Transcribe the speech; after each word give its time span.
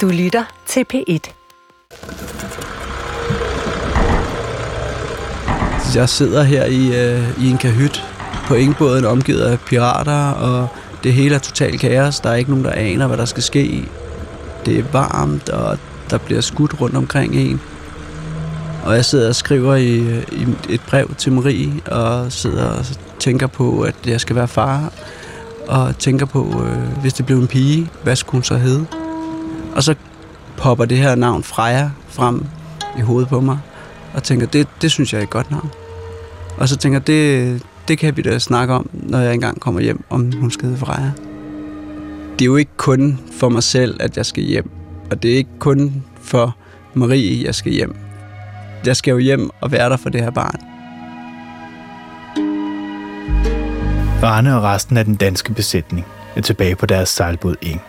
Du 0.00 0.08
lytter 0.08 0.44
til 0.66 0.84
P1. 0.94 1.30
Jeg 5.94 6.08
sidder 6.08 6.42
her 6.42 6.64
i, 6.64 6.86
øh, 6.86 7.44
i 7.44 7.50
en 7.50 7.58
kahyt 7.58 8.04
på 8.46 8.54
Ingebåden, 8.54 9.04
omgivet 9.04 9.40
af 9.40 9.60
pirater, 9.60 10.30
og 10.30 10.68
det 11.04 11.12
hele 11.12 11.34
er 11.34 11.38
totalt 11.38 11.80
kaos. 11.80 12.20
Der 12.20 12.30
er 12.30 12.34
ikke 12.34 12.50
nogen, 12.50 12.64
der 12.64 12.70
aner, 12.70 13.06
hvad 13.06 13.16
der 13.16 13.24
skal 13.24 13.42
ske. 13.42 13.88
Det 14.66 14.78
er 14.78 14.84
varmt, 14.92 15.48
og 15.48 15.78
der 16.10 16.18
bliver 16.18 16.40
skudt 16.40 16.80
rundt 16.80 16.96
omkring 16.96 17.34
en. 17.34 17.60
Og 18.84 18.94
jeg 18.94 19.04
sidder 19.04 19.28
og 19.28 19.34
skriver 19.34 19.74
i, 19.74 19.98
øh, 19.98 20.22
i 20.32 20.46
et 20.68 20.80
brev 20.88 21.14
til 21.14 21.32
Marie, 21.32 21.72
og 21.86 22.32
sidder 22.32 22.70
og 22.70 22.84
tænker 23.18 23.46
på, 23.46 23.80
at 23.80 23.94
jeg 24.06 24.20
skal 24.20 24.36
være 24.36 24.48
far, 24.48 24.92
og 25.68 25.98
tænker 25.98 26.26
på, 26.26 26.64
øh, 26.66 27.00
hvis 27.00 27.12
det 27.12 27.26
blev 27.26 27.38
en 27.38 27.48
pige, 27.48 27.90
hvad 28.02 28.16
skulle 28.16 28.32
hun 28.32 28.42
så 28.42 28.56
hedde? 28.56 28.86
Og 29.74 29.82
så 29.82 29.94
popper 30.56 30.84
det 30.84 30.98
her 30.98 31.14
navn 31.14 31.42
Freja 31.42 31.90
frem 32.08 32.46
i 32.98 33.00
hovedet 33.00 33.28
på 33.28 33.40
mig, 33.40 33.58
og 34.14 34.22
tænker, 34.22 34.46
det, 34.46 34.68
det 34.82 34.90
synes 34.90 35.12
jeg 35.12 35.18
er 35.18 35.22
et 35.22 35.30
godt 35.30 35.50
navn. 35.50 35.70
Og 36.56 36.68
så 36.68 36.76
tænker 36.76 36.98
det, 36.98 37.62
det 37.88 37.98
kan 37.98 38.16
vi 38.16 38.22
da 38.22 38.38
snakke 38.38 38.74
om, 38.74 38.90
når 38.92 39.18
jeg 39.18 39.34
engang 39.34 39.60
kommer 39.60 39.80
hjem, 39.80 40.04
om 40.10 40.32
hun 40.32 40.50
skal 40.50 40.68
hedde 40.68 40.80
Freja. 40.80 41.12
Det 42.32 42.42
er 42.42 42.46
jo 42.46 42.56
ikke 42.56 42.76
kun 42.76 43.20
for 43.32 43.48
mig 43.48 43.62
selv, 43.62 43.96
at 44.00 44.16
jeg 44.16 44.26
skal 44.26 44.42
hjem. 44.42 44.70
Og 45.10 45.22
det 45.22 45.32
er 45.32 45.36
ikke 45.36 45.58
kun 45.58 46.04
for 46.22 46.56
Marie, 46.94 47.44
jeg 47.44 47.54
skal 47.54 47.72
hjem. 47.72 47.96
Jeg 48.86 48.96
skal 48.96 49.12
jo 49.12 49.18
hjem 49.18 49.50
og 49.60 49.72
være 49.72 49.90
der 49.90 49.96
for 49.96 50.08
det 50.08 50.20
her 50.20 50.30
barn. 50.30 50.60
Rane 54.22 54.56
og 54.56 54.62
resten 54.62 54.96
af 54.96 55.04
den 55.04 55.14
danske 55.14 55.52
besætning 55.52 56.06
er 56.36 56.40
tilbage 56.40 56.76
på 56.76 56.86
deres 56.86 57.08
sejlbåd 57.08 57.54
Ing. 57.62 57.80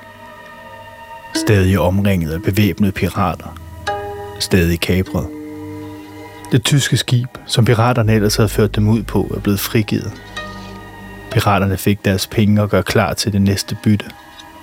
Stadig 1.36 1.80
omringet 1.80 2.32
af 2.32 2.42
bevæbnede 2.42 2.92
pirater. 2.92 3.58
Stadig 4.40 4.80
kabret. 4.80 5.28
Det 6.52 6.64
tyske 6.64 6.98
skib, 6.98 7.28
som 7.46 7.66
piraterne 7.66 8.14
ellers 8.14 8.36
havde 8.36 8.50
ført 8.50 8.76
dem 8.76 8.88
ud 8.88 9.04
på, 9.04 9.32
er 9.36 9.40
blevet 9.40 9.60
frigivet. 9.60 10.12
Piraterne 11.32 11.78
fik 11.78 12.06
deres 12.06 12.28
penge 12.28 12.62
og 12.62 12.70
gør 12.70 12.82
klar 12.82 13.14
til 13.14 13.34
det 13.34 13.42
næste 13.42 13.78
bytte. 13.84 14.06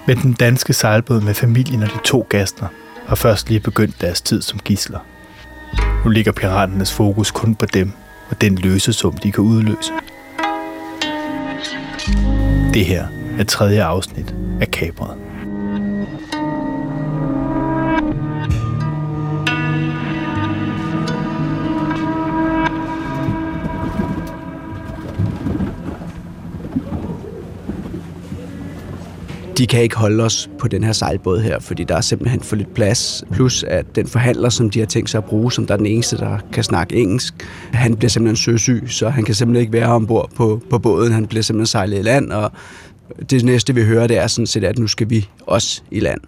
Men 0.06 0.16
den 0.16 0.32
danske 0.32 0.72
sejlbåd 0.72 1.20
med 1.20 1.34
familien 1.34 1.82
og 1.82 1.88
de 1.88 1.98
to 2.04 2.26
gaster 2.28 2.66
har 3.06 3.16
først 3.16 3.48
lige 3.48 3.60
begyndt 3.60 4.00
deres 4.00 4.20
tid 4.20 4.42
som 4.42 4.58
gisler. 4.58 4.98
Nu 6.04 6.10
ligger 6.10 6.32
piraternes 6.32 6.92
fokus 6.92 7.30
kun 7.30 7.54
på 7.54 7.66
dem 7.66 7.92
og 8.30 8.40
den 8.40 8.54
løsesum, 8.54 9.16
de 9.16 9.32
kan 9.32 9.44
udløse. 9.44 9.92
Det 12.74 12.86
her 12.86 13.06
er 13.38 13.44
tredje 13.44 13.84
afsnit 13.84 14.34
af 14.60 14.70
Kabret. 14.70 15.31
De 29.62 29.66
kan 29.66 29.82
ikke 29.82 29.96
holde 29.96 30.24
os 30.24 30.50
på 30.58 30.68
den 30.68 30.84
her 30.84 30.92
sejlbåd 30.92 31.40
her, 31.40 31.60
fordi 31.60 31.84
der 31.84 31.96
er 31.96 32.00
simpelthen 32.00 32.40
for 32.40 32.56
lidt 32.56 32.74
plads. 32.74 33.24
Plus 33.32 33.62
at 33.62 33.96
den 33.96 34.06
forhandler, 34.06 34.48
som 34.48 34.70
de 34.70 34.78
har 34.78 34.86
tænkt 34.86 35.10
sig 35.10 35.18
at 35.18 35.24
bruge, 35.24 35.52
som 35.52 35.66
der 35.66 35.74
er 35.74 35.76
den 35.76 35.86
eneste, 35.86 36.16
der 36.16 36.38
kan 36.52 36.64
snakke 36.64 36.96
engelsk, 36.96 37.34
han 37.72 37.96
bliver 37.96 38.08
simpelthen 38.08 38.36
søsyg, 38.36 38.84
så 38.88 39.08
han 39.08 39.24
kan 39.24 39.34
simpelthen 39.34 39.60
ikke 39.60 39.72
være 39.72 39.86
ombord 39.86 40.30
på, 40.34 40.60
på 40.70 40.78
båden. 40.78 41.12
Han 41.12 41.26
bliver 41.26 41.42
simpelthen 41.42 41.66
sejlet 41.66 41.98
i 41.98 42.02
land, 42.02 42.32
og 42.32 42.52
det 43.30 43.44
næste, 43.44 43.74
vi 43.74 43.84
hører, 43.84 44.06
det 44.06 44.18
er 44.18 44.26
sådan 44.26 44.46
set, 44.46 44.64
at 44.64 44.78
nu 44.78 44.86
skal 44.86 45.10
vi 45.10 45.28
også 45.46 45.82
i 45.90 46.00
land. 46.00 46.20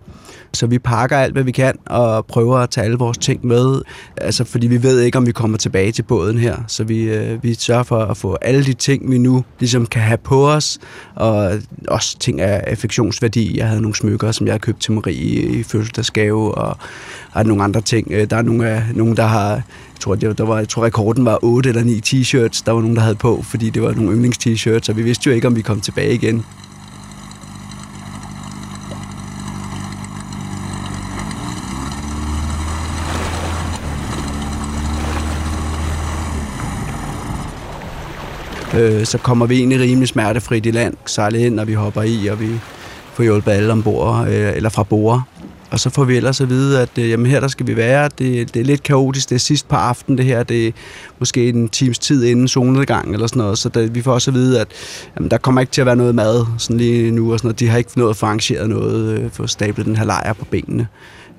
Så 0.55 0.67
vi 0.67 0.79
pakker 0.79 1.17
alt, 1.17 1.33
hvad 1.33 1.43
vi 1.43 1.53
kan, 1.53 1.79
og 1.87 2.27
prøver 2.27 2.59
at 2.59 2.71
tage 2.71 2.85
alle 2.85 2.97
vores 2.97 3.19
ting 3.19 3.47
med. 3.47 3.83
Altså, 4.17 4.45
fordi 4.45 4.67
vi 4.67 4.83
ved 4.83 5.01
ikke, 5.01 5.19
om 5.19 5.27
vi 5.27 5.33
kommer 5.33 5.59
tilbage 5.59 5.93
til 5.93 6.03
båden 6.03 6.39
her. 6.39 6.57
Så 6.69 6.85
vi, 6.85 7.03
øh, 7.03 7.43
vi 7.43 7.55
sørger 7.55 7.83
for 7.83 7.99
at 7.99 8.17
få 8.17 8.35
alle 8.35 8.65
de 8.65 8.73
ting, 8.73 9.11
vi 9.11 9.19
nu 9.19 9.45
ligesom 9.61 9.87
kan 9.87 10.03
have 10.03 10.19
på 10.19 10.51
os. 10.51 10.79
Og 11.15 11.53
også 11.89 12.19
ting 12.19 12.41
af 12.41 12.65
affektionsværdi. 12.67 13.59
Jeg 13.59 13.69
havde 13.69 13.81
nogle 13.81 13.97
smykker, 13.97 14.33
som 14.33 14.47
jeg 14.47 14.55
har 14.55 14.59
købt 14.59 14.81
til 14.81 14.93
Marie 14.93 15.59
i 15.59 15.63
fødselsdagsgave, 15.63 16.55
og 16.55 16.77
har 17.31 17.43
nogle 17.43 17.65
andre 17.65 17.81
ting. 17.81 18.09
Øh, 18.11 18.31
der 18.31 18.37
er 18.37 18.43
nogle, 18.43 18.69
af, 18.69 18.83
nogle 18.95 19.17
der 19.17 19.27
har 19.27 19.63
jeg 19.95 20.01
tror, 20.01 20.15
det 20.15 20.29
var, 20.29 20.35
der 20.35 20.45
var, 20.45 20.59
jeg 20.59 20.69
tror, 20.69 20.85
rekorden 20.85 21.25
var 21.25 21.39
8 21.43 21.69
eller 21.69 21.85
9 21.85 22.01
t-shirts, 22.07 22.63
der 22.67 22.73
var 22.73 22.81
nogen, 22.81 22.97
der 22.97 23.03
havde 23.03 23.15
på, 23.15 23.43
fordi 23.43 23.71
det 23.71 23.83
var 23.83 23.93
nogle 23.93 24.17
yndlings-t-shirts, 24.17 24.89
og 24.89 24.97
vi 24.97 25.03
vidste 25.03 25.31
jo 25.31 25.35
ikke, 25.35 25.47
om 25.47 25.57
vi 25.57 25.63
kom 25.63 25.81
tilbage 25.81 26.15
igen. 26.15 26.45
Øh, 38.79 39.05
så 39.05 39.19
kommer 39.19 39.47
vi 39.47 39.59
egentlig 39.59 39.81
rimelig 39.81 40.09
smertefrit 40.09 40.67
i 40.67 40.71
land, 40.71 40.95
sejler 41.07 41.47
ind, 41.47 41.55
når 41.55 41.65
vi 41.65 41.73
hopper 41.73 42.03
i, 42.03 42.27
og 42.27 42.41
vi 42.41 42.49
får 43.15 43.23
hjulpet 43.23 43.53
alle 43.53 43.73
ombord, 43.73 44.29
øh, 44.29 44.57
eller 44.57 44.69
fra 44.69 44.83
bord. 44.83 45.23
Og 45.71 45.81
så 45.81 45.91
får 45.91 46.05
vi 46.05 46.17
ellers 46.17 46.41
at 46.41 46.49
vide, 46.49 46.81
at 46.81 46.99
øh, 46.99 47.11
jamen 47.11 47.27
her 47.27 47.41
der 47.41 47.49
skal 47.49 47.67
vi 47.67 47.77
være. 47.77 48.09
Det, 48.19 48.55
det 48.55 48.61
er 48.61 48.65
lidt 48.65 48.83
kaotisk. 48.83 49.29
Det 49.29 49.35
er 49.35 49.41
sidst 49.41 49.69
på 49.69 49.77
aftenen 49.77 50.19
det 50.19 50.27
her. 50.27 50.43
Det 50.43 50.67
er 50.67 50.73
måske 51.19 51.49
en 51.49 51.69
times 51.69 51.99
tid 51.99 52.25
inden 52.25 52.49
solnedgang 52.49 53.13
eller 53.15 53.27
sådan 53.27 53.41
noget. 53.43 53.59
Så 53.59 53.69
der, 53.69 53.87
vi 53.87 54.03
får 54.03 54.13
også 54.13 54.31
at 54.31 54.35
vide, 54.35 54.61
at 54.61 54.69
jamen, 55.17 55.31
der 55.31 55.39
kommer 55.39 55.61
ikke 55.61 55.71
til 55.71 55.81
at 55.81 55.87
være 55.87 55.97
noget 55.97 56.15
mad 56.15 56.45
sådan 56.59 56.77
lige 56.77 57.11
nu. 57.11 57.33
Og 57.33 57.39
sådan 57.39 57.49
noget. 57.49 57.61
De 57.61 57.69
har 57.69 57.79
ikke 57.79 57.91
nået 57.97 58.11
at 58.11 58.17
få 58.17 58.27
arrangeret 58.27 58.69
noget 58.69 59.19
øh, 59.19 59.31
for 59.31 59.45
at 59.45 59.51
stable 59.51 59.85
den 59.85 59.97
her 59.97 60.05
lejr 60.05 60.33
på 60.33 60.45
benene. 60.45 60.87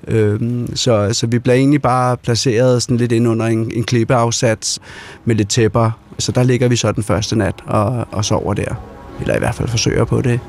Øhm, 0.08 0.76
så, 0.76 1.08
så 1.12 1.26
vi 1.26 1.38
bliver 1.38 1.56
egentlig 1.56 1.82
bare 1.82 2.16
placeret 2.16 2.82
sådan 2.82 2.96
lidt 2.96 3.12
ind 3.12 3.28
under 3.28 3.46
en, 3.46 3.70
en 3.74 3.84
klippeafsats 3.84 4.78
med 5.24 5.34
lidt 5.34 5.48
tæpper. 5.48 5.90
Så 6.18 6.32
der 6.32 6.42
ligger 6.42 6.68
vi 6.68 6.76
så 6.76 6.92
den 6.92 7.02
første 7.02 7.36
nat 7.36 7.54
og, 7.66 8.06
og 8.12 8.24
sover 8.24 8.54
der. 8.54 8.74
Eller 9.20 9.36
i 9.36 9.38
hvert 9.38 9.54
fald 9.54 9.68
forsøger 9.68 10.04
på 10.04 10.22
det. 10.22 10.40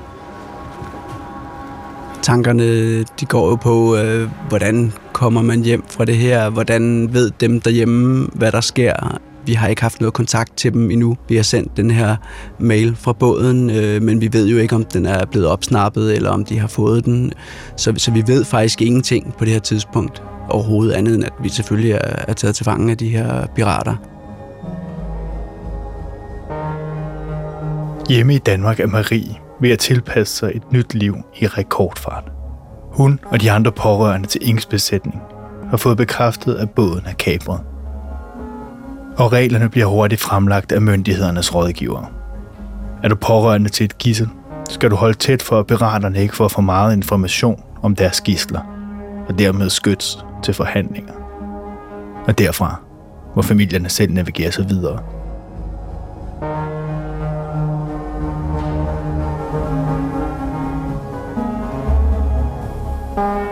Tankerne 2.22 3.04
de 3.04 3.26
går 3.26 3.50
jo 3.50 3.56
på, 3.56 3.98
øh, 3.98 4.30
hvordan 4.50 4.94
kommer 5.14 5.42
man 5.42 5.62
hjem 5.62 5.84
fra 5.90 6.06
det 6.06 6.18
her? 6.18 6.50
Hvordan 6.50 7.14
ved 7.14 7.32
dem 7.40 7.62
derhjemme, 7.62 8.28
hvad 8.34 8.52
der 8.52 8.62
sker? 8.62 9.20
Vi 9.46 9.54
har 9.54 9.68
ikke 9.68 9.82
haft 9.82 10.00
noget 10.00 10.14
kontakt 10.14 10.58
til 10.58 10.74
dem 10.74 10.92
endnu. 10.92 11.18
Vi 11.30 11.36
har 11.36 11.44
sendt 11.44 11.78
den 11.78 11.92
her 11.92 12.16
mail 12.60 12.96
fra 12.96 13.14
båden, 13.14 13.70
øh, 13.70 14.02
men 14.02 14.22
vi 14.22 14.30
ved 14.34 14.48
jo 14.48 14.58
ikke, 14.58 14.76
om 14.76 14.84
den 14.84 15.06
er 15.06 15.26
blevet 15.26 15.48
opsnappet, 15.48 16.16
eller 16.16 16.30
om 16.30 16.46
de 16.46 16.60
har 16.60 16.68
fået 16.68 17.06
den. 17.06 17.34
Så, 17.78 17.94
så 17.98 18.12
vi 18.12 18.24
ved 18.28 18.46
faktisk 18.46 18.82
ingenting 18.82 19.36
på 19.38 19.46
det 19.46 19.54
her 19.54 19.60
tidspunkt 19.60 20.24
overhovedet, 20.50 20.94
andet 20.94 21.16
end 21.16 21.24
at 21.24 21.34
vi 21.44 21.50
selvfølgelig 21.50 21.92
er, 21.92 22.16
er 22.28 22.34
taget 22.34 22.56
til 22.56 22.66
fange 22.66 22.92
af 22.92 22.98
de 22.98 23.10
her 23.10 23.48
pirater. 23.56 23.96
Hjemme 28.10 28.36
i 28.36 28.38
Danmark 28.38 28.80
er 28.80 28.88
Marie 28.88 29.36
ved 29.62 29.70
at 29.70 29.80
tilpasse 29.80 30.36
sig 30.36 30.52
et 30.56 30.72
nyt 30.72 30.94
liv 30.94 31.18
i 31.40 31.48
rekordfart. 31.48 32.32
Hun 32.92 33.20
og 33.26 33.42
de 33.42 33.52
andre 33.52 33.72
pårørende 33.72 34.28
til 34.28 34.50
Inges 34.50 34.66
besætning 34.66 35.22
har 35.70 35.78
fået 35.78 35.98
bekræftet, 35.98 36.56
at 36.56 36.70
båden 36.70 37.06
er 37.06 37.14
kapret. 37.14 37.60
og 39.18 39.34
reglerne 39.34 39.70
bliver 39.70 39.86
hurtigt 39.86 40.22
fremlagt 40.22 40.72
af 40.72 40.82
myndighedernes 40.82 41.56
rådgivere. 41.56 42.06
Er 43.04 43.08
du 43.08 43.16
pårørende 43.16 43.70
til 43.70 43.84
et 43.84 43.98
gissel, 43.98 44.30
skal 44.70 44.92
du 44.92 44.96
holde 44.96 45.18
tæt 45.18 45.42
for, 45.42 45.60
at 45.60 45.68
piraterne 45.68 46.22
ikke 46.22 46.36
får 46.36 46.48
for 46.48 46.62
meget 46.62 46.96
information 46.96 47.64
om 47.82 47.96
deres 47.96 48.22
gisler, 48.22 48.62
og 49.28 49.40
dermed 49.40 49.70
skyts 49.70 50.26
til 50.44 50.54
forhandlinger. 50.54 51.14
Og 52.28 52.38
derfra 52.38 52.82
må 53.36 53.42
familierne 53.42 53.90
selv 53.90 54.14
navigere 54.14 54.52
sig 54.52 54.70
videre. 54.70 55.17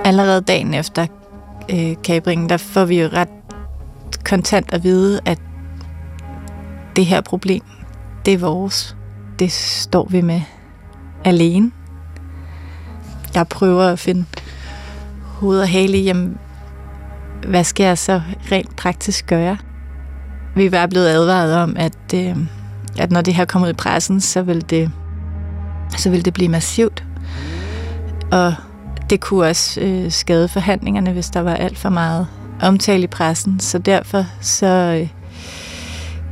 Allerede 0.06 0.42
dagen 0.42 0.74
efter 0.74 1.08
øh, 1.70 1.96
kabringen, 2.04 2.50
der 2.50 2.58
får 2.58 2.86
vi 2.86 3.02
jo 3.02 3.10
ret 3.14 3.30
kontant 4.26 4.74
at 4.74 4.84
vide, 4.84 5.20
at 5.26 5.40
det 6.96 7.06
her 7.06 7.22
problem, 7.22 7.62
det 8.26 8.34
er 8.34 8.38
vores. 8.38 8.96
Det 9.40 9.52
står 9.52 10.08
vi 10.10 10.22
med 10.22 10.42
alene. 11.24 11.72
Jeg 13.36 13.48
prøver 13.48 13.84
at 13.84 14.00
finde 14.00 14.26
hoved 15.24 15.60
og 15.62 15.70
hale 15.70 15.98
i, 15.98 16.04
jamen, 16.04 16.38
hvad 17.48 17.64
skal 17.64 17.84
jeg 17.84 17.98
så 17.98 18.22
rent 18.52 18.76
praktisk 18.76 19.28
gøre? 19.28 19.58
Vi 20.56 20.72
var 20.72 20.88
blevet 20.88 21.08
advaret 21.08 21.56
om, 21.56 21.76
at, 21.78 22.14
øh, 22.14 22.38
at 23.00 23.12
når 23.12 23.22
det 23.22 23.34
her 23.34 23.46
kommer 23.46 23.68
ud 23.68 23.74
i 23.74 23.76
pressen, 23.76 24.22
så 24.22 24.42
vil 24.42 24.70
det, 24.70 24.92
så 25.98 26.10
vil 26.10 26.26
det 26.26 26.34
blive 26.34 26.50
massivt. 26.50 27.04
Og 28.32 28.54
det 29.10 29.20
kunne 29.20 29.48
også 29.48 29.82
øh, 29.82 30.12
skade 30.12 30.48
forhandlingerne, 30.48 31.12
hvis 31.12 31.30
der 31.30 31.40
var 31.40 31.54
alt 31.54 31.78
for 31.78 31.90
meget 31.90 32.28
omtale 32.62 33.04
i 33.04 33.08
pressen. 33.08 33.60
Så 33.60 33.78
derfor 33.78 34.26
så 34.42 34.68
øh, 35.02 35.08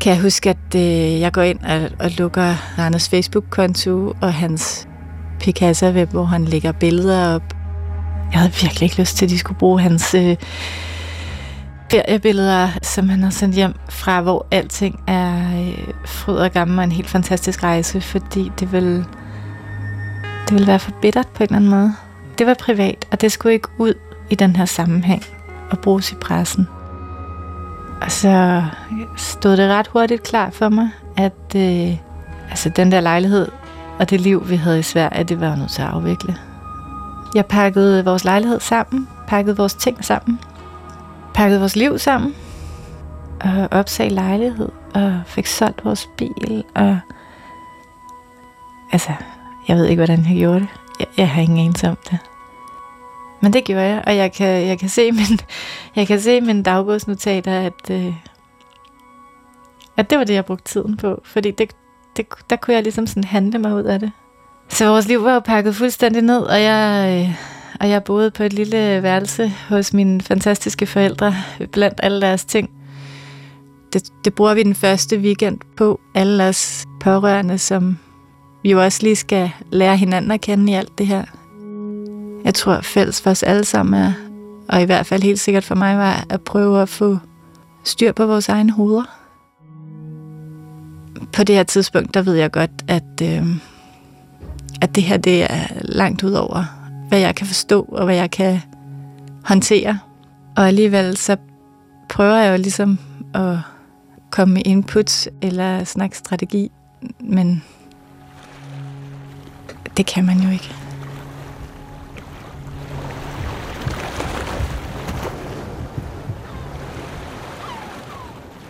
kan 0.02 0.14
jeg 0.14 0.22
huske, 0.22 0.50
at 0.50 0.76
øh, 0.76 1.20
jeg 1.20 1.32
går 1.32 1.42
ind 1.42 1.60
og, 1.60 1.90
og 2.00 2.12
lukker 2.18 2.56
Randers 2.80 3.10
Facebook-konto 3.10 4.14
og 4.22 4.34
hans 4.34 4.88
Picasa-web, 5.40 6.12
hvor 6.12 6.24
han 6.24 6.46
lægger 6.46 6.72
billeder 6.72 7.36
op. 7.36 7.54
Jeg 8.32 8.40
havde 8.40 8.54
virkelig 8.62 8.84
ikke 8.84 9.00
lyst 9.00 9.18
til, 9.18 9.26
at 9.26 9.30
de 9.30 9.40
skulle 9.40 9.60
bruge 9.60 9.82
hans 9.82 10.14
øh, 10.14 10.36
feriebilleder, 11.92 12.70
som 12.82 13.10
han 13.10 13.24
har 13.24 13.30
sendt 13.30 13.56
hjem 13.56 13.74
fra, 13.90 14.22
hvor 14.22 14.48
alting 14.52 15.00
er 15.08 15.36
øh, 15.62 15.94
fryd 16.06 16.36
og 16.36 16.52
gammel 16.52 16.78
og 16.78 16.84
en 16.84 16.92
helt 16.92 17.10
fantastisk 17.10 17.64
rejse, 17.64 18.02
fordi 18.02 18.52
det 18.60 18.72
vil, 18.72 19.06
det 20.50 20.54
vil 20.54 20.68
være 20.68 20.80
for 20.80 20.92
bittert 21.02 21.28
på 21.28 21.44
en 21.44 21.44
eller 21.44 21.56
anden 21.56 21.70
måde. 21.70 21.94
Det 22.38 22.48
var 22.48 22.54
privat, 22.54 23.08
og 23.12 23.22
det 23.22 23.32
skulle 23.32 23.54
ikke 23.54 23.68
ud 23.78 23.94
i 24.30 24.36
den 24.36 24.56
her 24.56 24.66
sammenhæng 24.66 25.24
og 25.72 25.80
bruges 25.80 26.12
i 26.12 26.16
pressen. 26.16 26.68
Og 28.02 28.12
så 28.12 28.64
stod 29.18 29.58
det 29.58 29.70
ret 29.70 29.88
hurtigt 29.88 30.24
klar 30.24 30.50
for 30.50 30.70
mig, 30.70 30.90
at 31.18 31.56
øh, 31.56 31.98
altså 32.50 32.70
den 32.70 32.92
der 32.92 33.02
lejlighed 33.02 33.48
og 34.00 34.10
det 34.10 34.22
liv, 34.22 34.50
vi 34.50 34.56
havde 34.56 34.80
i 34.80 34.84
Sverige, 34.84 35.24
det 35.24 35.40
var 35.40 35.48
jeg 35.48 35.58
nødt 35.58 35.72
til 35.72 35.82
at 35.82 35.88
afvikle. 35.88 36.38
Jeg 37.36 37.46
pakkede 37.46 38.06
vores 38.06 38.24
lejlighed 38.24 38.60
sammen, 38.60 39.08
pakkede 39.28 39.58
vores 39.58 39.74
ting 39.74 40.06
sammen, 40.06 40.40
pakkede 41.34 41.60
vores 41.60 41.76
liv 41.76 42.00
sammen, 42.00 42.36
og 43.42 43.68
opsag 43.72 44.12
lejlighed, 44.12 44.70
og 44.94 45.22
fik 45.26 45.48
solgt 45.48 45.86
vores 45.86 46.10
bil, 46.18 46.64
og 46.76 47.00
altså, 48.92 49.12
jeg 49.68 49.78
ved 49.78 49.86
ikke, 49.86 50.00
hvordan 50.00 50.26
jeg 50.30 50.38
gjorde 50.38 50.60
det. 50.60 50.83
Jeg, 51.00 51.08
jeg 51.18 51.30
har 51.30 51.42
ingen 51.42 51.60
anelse 51.60 51.90
om 51.90 51.98
det. 52.12 52.20
Men 53.42 53.54
det 53.54 53.64
gjorde 53.64 53.82
jeg, 53.82 54.04
og 54.08 54.16
jeg 54.16 54.34
kan, 54.34 54.68
jeg 54.68 54.80
kan 54.80 54.90
se 54.90 55.12
min, 55.12 55.40
jeg 55.96 56.08
kan 56.08 56.20
se 56.20 56.42
min 56.42 56.64
dagbogsnotater, 56.64 57.60
at, 57.60 57.90
øh, 57.92 58.14
at 59.98 60.10
det 60.10 60.18
var 60.18 60.24
det, 60.24 60.34
jeg 60.34 60.46
brugte 60.46 60.72
tiden 60.72 60.98
på. 60.98 61.22
Fordi 61.26 61.52
det, 61.52 61.76
det, 62.18 62.26
der 62.50 62.56
kunne 62.56 62.74
jeg 62.74 62.84
ligesom 62.84 63.08
sådan 63.08 63.24
handle 63.24 63.60
mig 63.60 63.76
ud 63.76 63.84
af 63.84 64.00
det. 64.00 64.12
Så 64.70 64.88
vores 64.88 65.08
liv 65.08 65.24
var 65.24 65.34
jo 65.34 65.40
pakket 65.40 65.76
fuldstændig 65.76 66.22
ned, 66.22 66.42
og 66.42 66.62
jeg, 66.62 67.08
øh, 67.30 67.36
og 67.80 67.90
jeg 67.90 68.04
boede 68.04 68.32
på 68.32 68.44
et 68.44 68.54
lille 68.54 69.04
værelse 69.04 69.54
hos 69.70 69.94
mine 69.94 70.22
fantastiske 70.22 70.86
forældre, 70.86 71.36
blandt 71.72 72.00
alle 72.04 72.22
deres 72.22 72.46
ting. 72.46 72.70
Det, 73.94 74.04
det 74.26 74.34
bruger 74.34 74.54
vi 74.54 74.64
den 74.64 74.76
første 74.76 75.18
weekend 75.18 75.60
på, 75.78 76.00
alle 76.16 76.44
os 76.44 76.86
pårørende, 77.02 77.58
som 77.58 77.98
vi 78.64 78.72
jo 78.72 78.84
også 78.84 79.00
lige 79.04 79.16
skal 79.16 79.52
lære 79.72 79.98
hinanden 79.98 80.32
at 80.32 80.42
kende 80.42 80.72
i 80.72 80.76
alt 80.76 80.98
det 80.98 81.08
her. 81.08 81.24
Jeg 82.46 82.54
tror 82.54 82.82
fælles 82.82 83.22
for 83.22 83.30
os 83.30 83.44
alle 83.44 83.66
sammen 83.66 84.02
er, 84.02 84.14
og 84.70 84.82
i 84.82 84.86
hvert 84.86 85.06
fald 85.06 85.24
helt 85.24 85.40
sikkert 85.40 85.64
for 85.64 85.76
mig, 85.76 85.98
var 85.98 86.26
at 86.30 86.42
prøve 86.42 86.82
at 86.82 86.90
få 86.90 87.18
styr 87.84 88.12
på 88.12 88.26
vores 88.26 88.50
egne 88.50 88.72
hoveder. 88.72 89.20
På 91.34 91.44
det 91.44 91.56
her 91.56 91.64
tidspunkt, 91.64 92.14
der 92.14 92.22
ved 92.22 92.34
jeg 92.34 92.52
godt, 92.52 92.72
at, 92.88 93.22
øh, 93.22 93.48
at 94.82 94.96
det 94.96 95.04
her 95.04 95.18
det 95.18 95.44
er 95.44 95.68
langt 95.82 96.24
ud 96.24 96.32
over, 96.32 96.64
hvad 97.08 97.20
jeg 97.20 97.36
kan 97.36 97.48
forstå 97.48 97.82
og 97.82 98.06
hvad 98.06 98.16
jeg 98.16 98.32
kan 98.32 98.60
håndtere. 99.44 100.00
Og 100.58 100.68
alligevel 100.68 101.18
så 101.18 101.38
prøver 102.10 102.38
jeg 102.38 102.52
jo 102.52 102.58
ligesom 102.58 103.00
at 103.34 103.58
komme 104.32 104.54
med 104.54 104.62
inputs 104.66 105.30
eller 105.42 105.84
snakke 105.84 106.18
strategi, 106.18 106.72
men 107.20 107.64
det 109.98 110.06
kan 110.06 110.26
man 110.26 110.40
jo 110.40 110.50
ikke. 110.50 110.76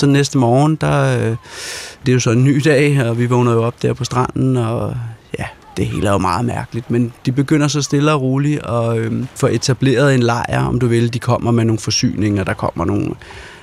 Så 0.04 0.08
næste 0.08 0.38
morgen, 0.38 0.76
der, 0.76 1.18
øh, 1.18 1.36
det 2.06 2.12
er 2.12 2.14
jo 2.14 2.20
så 2.20 2.32
en 2.32 2.44
ny 2.44 2.62
dag, 2.66 3.10
og 3.10 3.18
vi 3.18 3.26
vågner 3.26 3.52
jo 3.52 3.64
op 3.64 3.82
der 3.82 3.94
på 3.94 4.04
stranden, 4.04 4.58
og 4.58 4.96
ja, 5.40 5.46
det 5.78 5.86
hele 5.86 6.08
er 6.08 6.12
jo 6.12 6.18
meget 6.18 6.46
mærkeligt, 6.46 6.92
men 6.92 7.14
de 7.26 7.32
begynder 7.32 7.68
så 7.68 7.82
stille 7.82 8.12
og 8.12 8.22
roligt 8.22 8.66
at 8.66 8.98
øh, 8.98 9.26
få 9.36 9.48
etableret 9.48 10.16
en 10.16 10.24
lejr, 10.24 10.66
om 10.66 10.80
du 10.80 10.88
vil. 10.88 11.14
De 11.14 11.20
kommer 11.20 11.52
med 11.52 11.66
nogle 11.66 11.80
forsyninger, 11.80 12.44
der 12.44 12.54
kommer 12.54 12.86
nogle, 12.86 13.06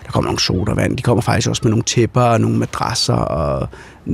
der 0.06 0.10
kommer 0.12 0.26
nogle 0.26 0.40
sodavand, 0.40 0.96
de 0.96 1.02
kommer 1.02 1.22
faktisk 1.22 1.48
også 1.48 1.60
med 1.64 1.70
nogle 1.70 1.84
tæpper 1.84 2.22
og 2.22 2.40
nogle 2.40 2.58
madrasser 2.58 3.14
og 3.14 3.68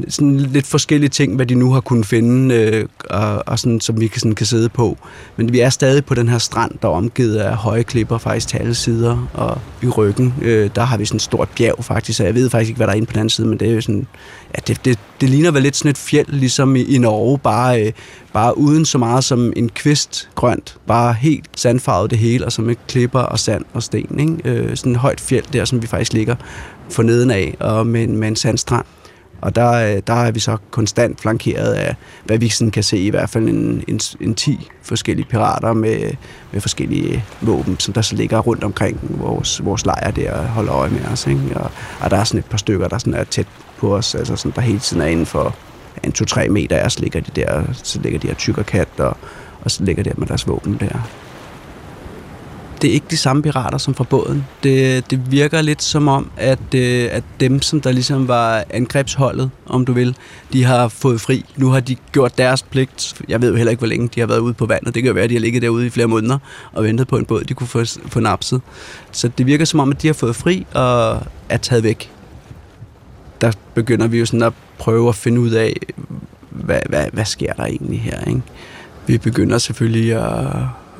sådan 0.09 0.37
lidt 0.37 0.67
forskellige 0.67 1.11
ting, 1.11 1.37
hvad 1.37 1.47
de 1.47 1.55
nu 1.55 1.73
har 1.73 1.81
kunnet 1.81 2.07
finde, 2.07 2.55
øh, 2.55 2.87
og, 3.11 3.43
og 3.47 3.59
sådan, 3.59 3.81
som 3.81 4.01
vi 4.01 4.07
kan, 4.07 4.21
sådan, 4.21 4.35
kan 4.35 4.47
sidde 4.47 4.69
på. 4.69 4.99
Men 5.37 5.53
vi 5.53 5.61
er 5.61 5.71
stadig 5.71 6.05
på 6.05 6.15
den 6.15 6.29
her 6.29 6.39
strand, 6.39 6.73
der 6.83 6.89
er 6.89 6.93
omgivet 6.93 7.37
af 7.37 7.57
høje 7.57 7.83
klipper 7.83 8.19
faktisk 8.19 8.49
til 8.49 8.59
alle 8.59 8.75
sider, 8.75 9.29
og 9.35 9.59
i 9.83 9.89
ryggen, 9.89 10.35
øh, 10.43 10.71
der 10.75 10.83
har 10.83 10.97
vi 10.97 11.05
sådan 11.05 11.17
et 11.17 11.23
stort 11.23 11.49
bjerg 11.57 11.85
faktisk, 11.85 12.21
og 12.21 12.27
jeg 12.27 12.35
ved 12.35 12.51
faktisk 12.51 12.69
ikke, 12.69 12.77
hvad 12.77 12.87
der 12.87 12.93
er 12.93 12.97
inde 12.97 13.07
på 13.07 13.13
den 13.13 13.19
anden 13.21 13.31
side, 13.31 13.47
men 13.47 13.61
det 13.61 13.69
er 13.69 13.75
jo 13.75 13.81
sådan, 13.81 14.07
ja, 14.55 14.61
det, 14.67 14.85
det, 14.85 14.99
det 15.21 15.29
ligner 15.29 15.51
vel 15.51 15.63
lidt 15.63 15.77
sådan 15.77 15.91
et 15.91 15.99
fjeld, 15.99 16.27
ligesom 16.29 16.77
i, 16.77 16.83
i 16.83 16.99
Norge, 16.99 17.39
bare, 17.39 17.87
øh, 17.87 17.93
bare 18.33 18.59
uden 18.59 18.85
så 18.85 18.99
meget 18.99 19.25
som 19.25 19.53
en 19.57 19.69
kvist 19.69 20.29
grønt, 20.35 20.77
bare 20.87 21.15
helt 21.15 21.47
sandfarvet 21.57 22.11
det 22.11 22.19
hele, 22.19 22.45
og 22.45 22.53
så 22.53 22.63
med 22.63 22.75
klipper 22.89 23.21
og 23.21 23.39
sand 23.39 23.65
og 23.73 23.83
sten, 23.83 24.19
ikke? 24.21 24.61
Øh, 24.61 24.77
sådan 24.77 24.93
et 24.93 24.99
højt 24.99 25.21
fjeld 25.21 25.45
der, 25.53 25.65
som 25.65 25.83
vi 25.83 25.87
faktisk 25.87 26.13
ligger 26.13 26.37
for 26.91 27.03
neden 27.03 27.31
af, 27.31 27.57
og 27.61 27.87
med, 27.87 28.07
med 28.07 28.29
en 28.29 28.37
sandstrand. 28.37 28.85
Og 29.41 29.55
der, 29.55 29.73
øh, 29.73 30.03
der 30.07 30.15
er 30.15 30.31
vi 30.31 30.41
så 30.41 30.57
konstant 30.71 31.21
flankeret 31.21 31.73
af, 31.73 31.95
hvad 32.25 32.39
vi 32.39 32.49
sådan 32.49 32.71
kan 32.71 32.83
se, 32.83 32.99
i 32.99 33.11
hvert 33.11 33.31
fald 33.31 33.49
en, 33.49 33.85
en, 33.89 34.01
en 34.21 34.35
10 34.35 34.69
forskellige 34.83 35.27
pirater 35.31 35.73
med, 35.73 36.13
med 36.53 36.61
forskellige 36.61 37.25
våben, 37.41 37.79
som 37.79 37.95
der 37.95 38.03
så 38.03 38.17
ligger 38.17 38.39
rundt 38.39 38.65
omkring 38.65 38.99
vores, 39.11 39.65
vores 39.65 39.87
lejr 39.87 40.11
der 40.11 40.33
og 40.33 40.47
holder 40.47 40.75
øje 40.75 40.91
med 40.91 41.05
os. 41.13 41.27
Ikke? 41.27 41.41
Og, 41.55 41.71
og 42.01 42.11
der 42.11 42.17
er 42.17 42.25
sådan 42.25 42.39
et 42.39 42.45
par 42.45 42.59
stykker, 42.59 42.89
der 42.89 42.99
sådan 42.99 43.15
er 43.15 43.25
tæt 43.25 43.47
på 43.79 43.97
os, 43.97 44.15
altså 44.15 44.37
sådan, 44.37 44.53
der 44.57 44.61
hele 44.61 44.79
tiden 44.79 45.03
er 45.03 45.07
inden 45.07 45.27
for 45.27 45.55
en 46.05 46.13
2-3 46.19 46.49
meter, 46.49 46.85
og 46.85 46.93
så 46.93 47.01
ligger 47.01 47.21
de 47.21 47.41
der, 47.41 47.63
så 47.73 48.01
ligger 48.01 48.19
de 48.19 48.27
her 48.27 48.35
tykkerkat, 48.35 48.89
og, 48.99 49.17
og 49.61 49.71
så 49.71 49.85
ligger 49.85 50.03
der 50.03 50.13
med 50.17 50.27
deres 50.27 50.49
våben 50.49 50.77
der 50.81 50.99
det 52.87 52.91
er 52.91 52.95
ikke 52.95 53.07
de 53.11 53.17
samme 53.17 53.43
pirater 53.43 53.79
som 53.79 53.95
fra 53.95 54.05
båden. 54.05 54.47
Det, 54.63 55.11
det 55.11 55.31
virker 55.31 55.63
lidt 55.63 55.83
som 55.83 56.09
om, 56.09 56.31
at, 56.37 56.75
øh, 56.75 57.09
at 57.13 57.25
dem, 57.41 57.63
som 57.63 57.81
der 57.81 57.93
ligesom 57.93 58.29
var 58.29 58.65
angrebsholdet, 58.71 59.51
om 59.67 59.85
du 59.85 59.93
vil, 59.93 60.17
de 60.53 60.65
har 60.65 60.89
fået 60.89 61.21
fri. 61.21 61.45
Nu 61.57 61.71
har 61.71 61.81
de 61.81 61.97
gjort 62.13 62.39
deres 62.39 62.63
pligt. 62.63 63.23
Jeg 63.29 63.43
ved 63.43 63.51
jo 63.51 63.57
heller 63.57 63.71
ikke, 63.71 63.81
hvor 63.81 63.87
længe 63.87 64.09
de 64.15 64.21
har 64.21 64.27
været 64.27 64.39
ude 64.39 64.55
på 64.55 64.67
vandet. 64.67 64.95
Det 64.95 65.03
kan 65.03 65.09
jo 65.09 65.15
være, 65.15 65.25
at 65.25 65.31
de 65.31 65.35
har 65.35 65.41
ligget 65.41 65.63
derude 65.63 65.87
i 65.87 65.91
flere 65.91 66.07
måneder 66.07 66.39
og 66.73 66.85
ventet 66.85 67.09
på 67.09 67.17
en 67.17 67.25
båd, 67.25 67.45
de 67.45 67.55
kunne 67.55 67.67
få, 67.67 67.85
få 68.09 68.21
napset. 68.21 68.61
Så 69.13 69.29
det 69.29 69.47
virker 69.47 69.65
som 69.65 69.81
om, 69.81 69.91
at 69.91 70.03
de 70.03 70.07
har 70.07 70.15
fået 70.15 70.37
fri 70.37 70.67
og 70.75 71.23
er 71.49 71.57
taget 71.57 71.83
væk. 71.83 72.11
Der 73.41 73.53
begynder 73.75 74.07
vi 74.07 74.19
jo 74.19 74.27
sådan 74.27 74.43
at 74.43 74.53
prøve 74.79 75.09
at 75.09 75.15
finde 75.15 75.41
ud 75.41 75.51
af, 75.51 75.77
hvad, 76.51 76.81
hvad, 76.89 77.05
hvad 77.13 77.25
sker 77.25 77.53
der 77.53 77.65
egentlig 77.65 78.01
her, 78.01 78.21
ikke? 78.21 78.43
Vi 79.07 79.19
begynder 79.19 79.59
selvfølgelig 79.59 80.15
at 80.15 80.47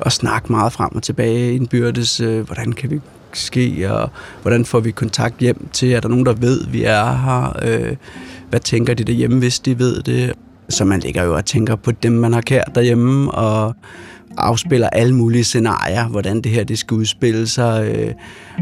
at 0.05 0.11
snakke 0.11 0.51
meget 0.51 0.73
frem 0.73 0.95
og 0.95 1.03
tilbage 1.03 1.53
indbyrdes. 1.53 2.19
Øh, 2.19 2.45
hvordan 2.45 2.73
kan 2.73 2.91
vi 2.91 2.99
ske, 3.33 3.93
og 3.93 4.09
hvordan 4.41 4.65
får 4.65 4.79
vi 4.79 4.91
kontakt 4.91 5.39
hjem 5.39 5.67
til, 5.73 5.91
er 5.91 5.99
der 5.99 6.09
nogen, 6.09 6.25
der 6.25 6.33
ved, 6.33 6.67
vi 6.67 6.83
er 6.83 7.15
her? 7.15 7.59
Øh, 7.61 7.95
hvad 8.49 8.59
tænker 8.59 8.93
de 8.93 9.03
derhjemme, 9.03 9.39
hvis 9.39 9.59
de 9.59 9.79
ved 9.79 10.01
det? 10.03 10.33
Så 10.69 10.85
man 10.85 10.99
ligger 10.99 11.23
jo 11.23 11.35
og 11.35 11.45
tænker 11.45 11.75
på 11.75 11.91
dem, 11.91 12.11
man 12.11 12.33
har 12.33 12.41
kært 12.41 12.71
derhjemme, 12.75 13.31
og 13.31 13.75
afspiller 14.37 14.89
alle 14.89 15.15
mulige 15.15 15.43
scenarier, 15.43 16.07
hvordan 16.07 16.41
det 16.41 16.51
her 16.51 16.63
det 16.63 16.79
skal 16.79 16.95
udspille 16.95 17.47
sig, 17.47 17.95
øh, 17.95 18.13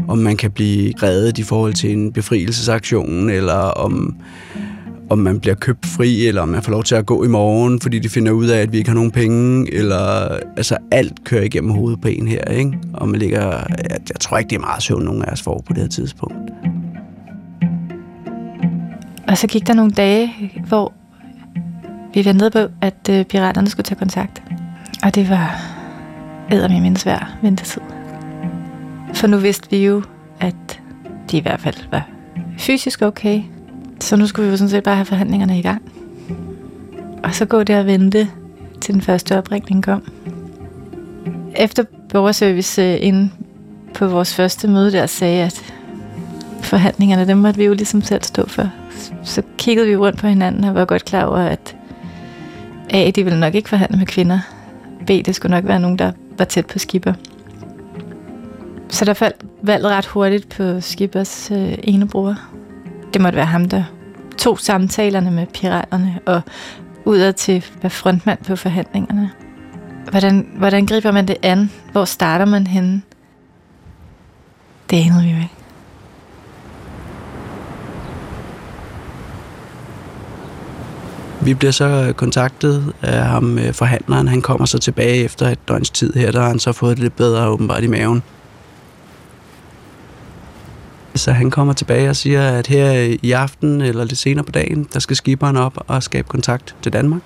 om 0.08 0.18
man 0.18 0.36
kan 0.36 0.50
blive 0.50 0.92
reddet 1.02 1.38
i 1.38 1.42
forhold 1.42 1.74
til 1.74 1.92
en 1.92 2.12
befrielsesaktion, 2.12 3.30
eller 3.30 3.54
om 3.54 4.16
om 5.10 5.18
man 5.18 5.40
bliver 5.40 5.54
købt 5.54 5.86
fri, 5.86 6.26
eller 6.26 6.42
om 6.42 6.48
man 6.48 6.62
får 6.62 6.70
lov 6.72 6.84
til 6.84 6.94
at 6.94 7.06
gå 7.06 7.24
i 7.24 7.28
morgen, 7.28 7.80
fordi 7.80 7.98
de 7.98 8.08
finder 8.08 8.32
ud 8.32 8.46
af, 8.46 8.60
at 8.60 8.72
vi 8.72 8.78
ikke 8.78 8.90
har 8.90 8.94
nogen 8.94 9.10
penge, 9.10 9.74
eller 9.74 10.38
altså 10.56 10.76
alt 10.90 11.24
kører 11.24 11.42
igennem 11.42 11.70
hovedet 11.70 12.00
på 12.00 12.08
en 12.08 12.28
her, 12.28 12.44
ikke? 12.44 12.78
Og 12.92 13.08
man 13.08 13.20
ligger, 13.20 13.42
jeg, 13.42 13.66
jeg 13.90 14.20
tror 14.20 14.38
ikke, 14.38 14.48
det 14.48 14.56
er 14.56 14.60
meget 14.60 14.82
søvn, 14.82 15.04
nogen 15.04 15.22
af 15.22 15.32
os 15.32 15.42
får 15.42 15.62
på 15.66 15.72
det 15.72 15.82
her 15.82 15.88
tidspunkt. 15.88 16.50
Og 19.28 19.38
så 19.38 19.46
gik 19.46 19.66
der 19.66 19.74
nogle 19.74 19.90
dage, 19.90 20.32
hvor 20.68 20.92
vi 22.14 22.24
ventede 22.24 22.50
på, 22.50 22.58
at 22.80 23.08
øh, 23.10 23.24
piraterne 23.24 23.68
skulle 23.68 23.84
tage 23.84 23.98
kontakt. 23.98 24.42
Og 25.02 25.14
det 25.14 25.30
var 25.30 25.60
æder 26.52 26.68
min 26.68 26.96
svær 26.96 27.38
ventetid. 27.42 27.80
For 29.14 29.26
nu 29.26 29.36
vidste 29.36 29.70
vi 29.70 29.86
jo, 29.86 30.02
at 30.40 30.80
de 31.30 31.36
i 31.36 31.40
hvert 31.40 31.60
fald 31.60 31.76
var 31.90 32.08
fysisk 32.58 33.02
okay, 33.02 33.42
så 34.00 34.16
nu 34.16 34.26
skulle 34.26 34.46
vi 34.46 34.50
jo 34.50 34.56
sådan 34.56 34.70
set 34.70 34.82
bare 34.82 34.96
have 34.96 35.04
forhandlingerne 35.04 35.58
i 35.58 35.62
gang. 35.62 35.82
Og 37.24 37.34
så 37.34 37.44
gå 37.44 37.62
der 37.62 37.78
og 37.78 37.86
vente, 37.86 38.28
til 38.80 38.94
den 38.94 39.02
første 39.02 39.38
opringning 39.38 39.82
kom. 39.82 40.02
Efter 41.56 41.84
borgerservice 42.08 42.82
øh, 42.82 42.98
ind 43.00 43.30
på 43.94 44.06
vores 44.06 44.34
første 44.34 44.68
møde 44.68 44.92
der 44.92 45.06
sagde, 45.06 45.42
at 45.42 45.74
forhandlingerne, 46.62 47.28
dem 47.28 47.38
måtte 47.38 47.58
vi 47.58 47.64
jo 47.64 47.74
ligesom 47.74 48.02
selv 48.02 48.22
stå 48.22 48.48
for. 48.48 48.70
Så 49.22 49.42
kiggede 49.58 49.86
vi 49.86 49.96
rundt 49.96 50.18
på 50.18 50.26
hinanden 50.26 50.64
og 50.64 50.74
var 50.74 50.84
godt 50.84 51.04
klar 51.04 51.24
over, 51.24 51.38
at 51.38 51.76
A, 52.90 53.10
de 53.10 53.24
ville 53.24 53.40
nok 53.40 53.54
ikke 53.54 53.68
forhandle 53.68 53.98
med 53.98 54.06
kvinder. 54.06 54.38
B, 55.06 55.08
det 55.08 55.34
skulle 55.34 55.54
nok 55.54 55.64
være 55.64 55.80
nogen, 55.80 55.98
der 55.98 56.12
var 56.38 56.44
tæt 56.44 56.66
på 56.66 56.78
skipper. 56.78 57.12
Så 58.88 59.04
der 59.04 59.14
faldt 59.14 59.36
valget 59.62 59.90
ret 59.90 60.06
hurtigt 60.06 60.48
på 60.48 60.80
Skippers 60.80 61.50
øh, 61.50 61.74
ene 61.82 62.08
bror, 62.08 62.36
det 63.16 63.22
måtte 63.22 63.36
være 63.36 63.46
ham, 63.46 63.68
der 63.68 63.82
tog 64.38 64.58
samtalerne 64.60 65.30
med 65.30 65.46
piraterne 65.46 66.20
og 66.26 66.40
udad 67.04 67.32
til 67.32 67.64
være 67.82 67.90
frontmand 67.90 68.38
på 68.44 68.56
forhandlingerne. 68.56 69.30
hvordan, 70.10 70.48
hvordan 70.58 70.86
griber 70.86 71.12
man 71.12 71.28
det 71.28 71.36
an? 71.42 71.70
Hvor 71.92 72.04
starter 72.04 72.44
man 72.44 72.66
henne? 72.66 73.02
Det 74.90 74.96
anede 74.96 75.22
vi 75.22 75.30
jo 75.30 75.36
ikke. 75.36 75.54
Vi 81.40 81.54
bliver 81.54 81.72
så 81.72 81.84
øh, 82.08 82.14
kontaktet 82.14 82.92
af 83.02 83.24
ham, 83.24 83.58
øh, 83.58 83.72
forhandleren. 83.72 84.28
Han 84.28 84.42
kommer 84.42 84.66
så 84.66 84.78
tilbage 84.78 85.24
efter 85.24 85.48
et 85.48 85.68
døgns 85.68 85.90
tid 85.90 86.12
her, 86.12 86.32
der 86.32 86.40
har 86.40 86.48
han 86.48 86.58
så 86.58 86.72
fået 86.72 86.96
det 86.96 87.02
lidt 87.02 87.16
bedre 87.16 87.48
åbenbart 87.48 87.82
i 87.82 87.86
maven. 87.86 88.22
Så 91.16 91.32
han 91.32 91.50
kommer 91.50 91.72
tilbage 91.72 92.10
og 92.10 92.16
siger, 92.16 92.48
at 92.48 92.66
her 92.66 93.16
i 93.22 93.32
aften 93.32 93.80
eller 93.80 94.04
lidt 94.04 94.18
senere 94.18 94.44
på 94.44 94.52
dagen, 94.52 94.88
der 94.92 94.98
skal 94.98 95.16
skiberen 95.16 95.56
op 95.56 95.84
og 95.86 96.02
skabe 96.02 96.28
kontakt 96.28 96.76
til 96.82 96.92
Danmark. 96.92 97.22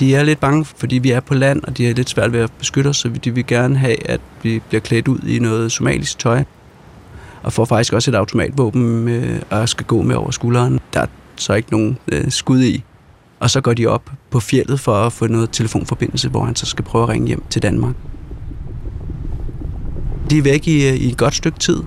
De 0.00 0.14
er 0.14 0.22
lidt 0.22 0.40
bange, 0.40 0.64
fordi 0.64 0.98
vi 0.98 1.10
er 1.10 1.20
på 1.20 1.34
land, 1.34 1.62
og 1.62 1.78
de 1.78 1.88
er 1.88 1.94
lidt 1.94 2.10
svært 2.10 2.32
ved 2.32 2.40
at 2.40 2.52
beskytte 2.58 2.88
os, 2.88 2.96
så 2.96 3.08
de 3.08 3.34
vil 3.34 3.46
gerne 3.46 3.78
have, 3.78 4.10
at 4.10 4.20
vi 4.42 4.62
bliver 4.68 4.80
klædt 4.80 5.08
ud 5.08 5.18
i 5.18 5.38
noget 5.38 5.72
somalisk 5.72 6.18
tøj. 6.18 6.44
Og 7.42 7.52
får 7.52 7.64
faktisk 7.64 7.92
også 7.92 8.10
et 8.10 8.14
automatvåben 8.14 9.08
øh, 9.08 9.42
og 9.50 9.68
skal 9.68 9.86
gå 9.86 10.02
med 10.02 10.16
over 10.16 10.30
skulderen. 10.30 10.80
Der 10.94 11.00
er 11.00 11.06
så 11.36 11.54
ikke 11.54 11.70
nogen 11.70 11.98
øh, 12.12 12.30
skud 12.30 12.62
i. 12.62 12.84
Og 13.40 13.50
så 13.50 13.60
går 13.60 13.74
de 13.74 13.86
op 13.86 14.10
på 14.30 14.40
fjellet 14.40 14.80
for 14.80 14.94
at 14.94 15.12
få 15.12 15.26
noget 15.26 15.50
telefonforbindelse, 15.52 16.28
hvor 16.28 16.44
han 16.44 16.56
så 16.56 16.66
skal 16.66 16.84
prøve 16.84 17.02
at 17.02 17.08
ringe 17.08 17.26
hjem 17.26 17.42
til 17.50 17.62
Danmark. 17.62 17.94
De 20.30 20.38
er 20.38 20.42
væk 20.42 20.68
i, 20.68 20.88
øh, 20.88 20.94
i 20.94 21.08
et 21.08 21.16
godt 21.16 21.34
stykke 21.34 21.58
tid, 21.58 21.82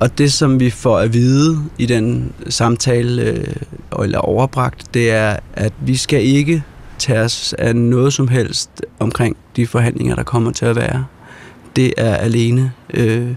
og 0.00 0.18
det, 0.18 0.32
som 0.32 0.60
vi 0.60 0.70
får 0.70 0.98
at 0.98 1.12
vide 1.12 1.58
i 1.78 1.86
den 1.86 2.32
samtale, 2.48 3.22
øh, 3.22 3.54
eller 4.02 4.18
overbragt, 4.18 4.94
det 4.94 5.10
er, 5.10 5.36
at 5.54 5.72
vi 5.80 5.96
skal 5.96 6.24
ikke 6.24 6.62
tage 6.98 7.20
os 7.20 7.52
af 7.58 7.76
noget 7.76 8.12
som 8.12 8.28
helst 8.28 8.70
omkring 8.98 9.36
de 9.56 9.66
forhandlinger, 9.66 10.14
der 10.14 10.22
kommer 10.22 10.52
til 10.52 10.66
at 10.66 10.76
være. 10.76 11.06
Det 11.76 11.94
er 11.96 12.16
alene 12.16 12.72
øh, 12.94 13.34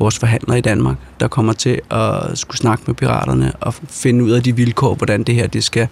vores 0.00 0.18
forhandlere 0.18 0.58
i 0.58 0.60
Danmark, 0.60 0.96
der 1.20 1.28
kommer 1.28 1.52
til 1.52 1.80
at 1.90 2.38
skulle 2.38 2.58
snakke 2.58 2.84
med 2.86 2.94
piraterne 2.94 3.52
og 3.60 3.74
finde 3.74 4.24
ud 4.24 4.30
af 4.30 4.42
de 4.42 4.56
vilkår, 4.56 4.94
hvordan 4.94 5.22
det 5.22 5.34
her 5.34 5.46
det 5.46 5.64
skal, 5.64 5.88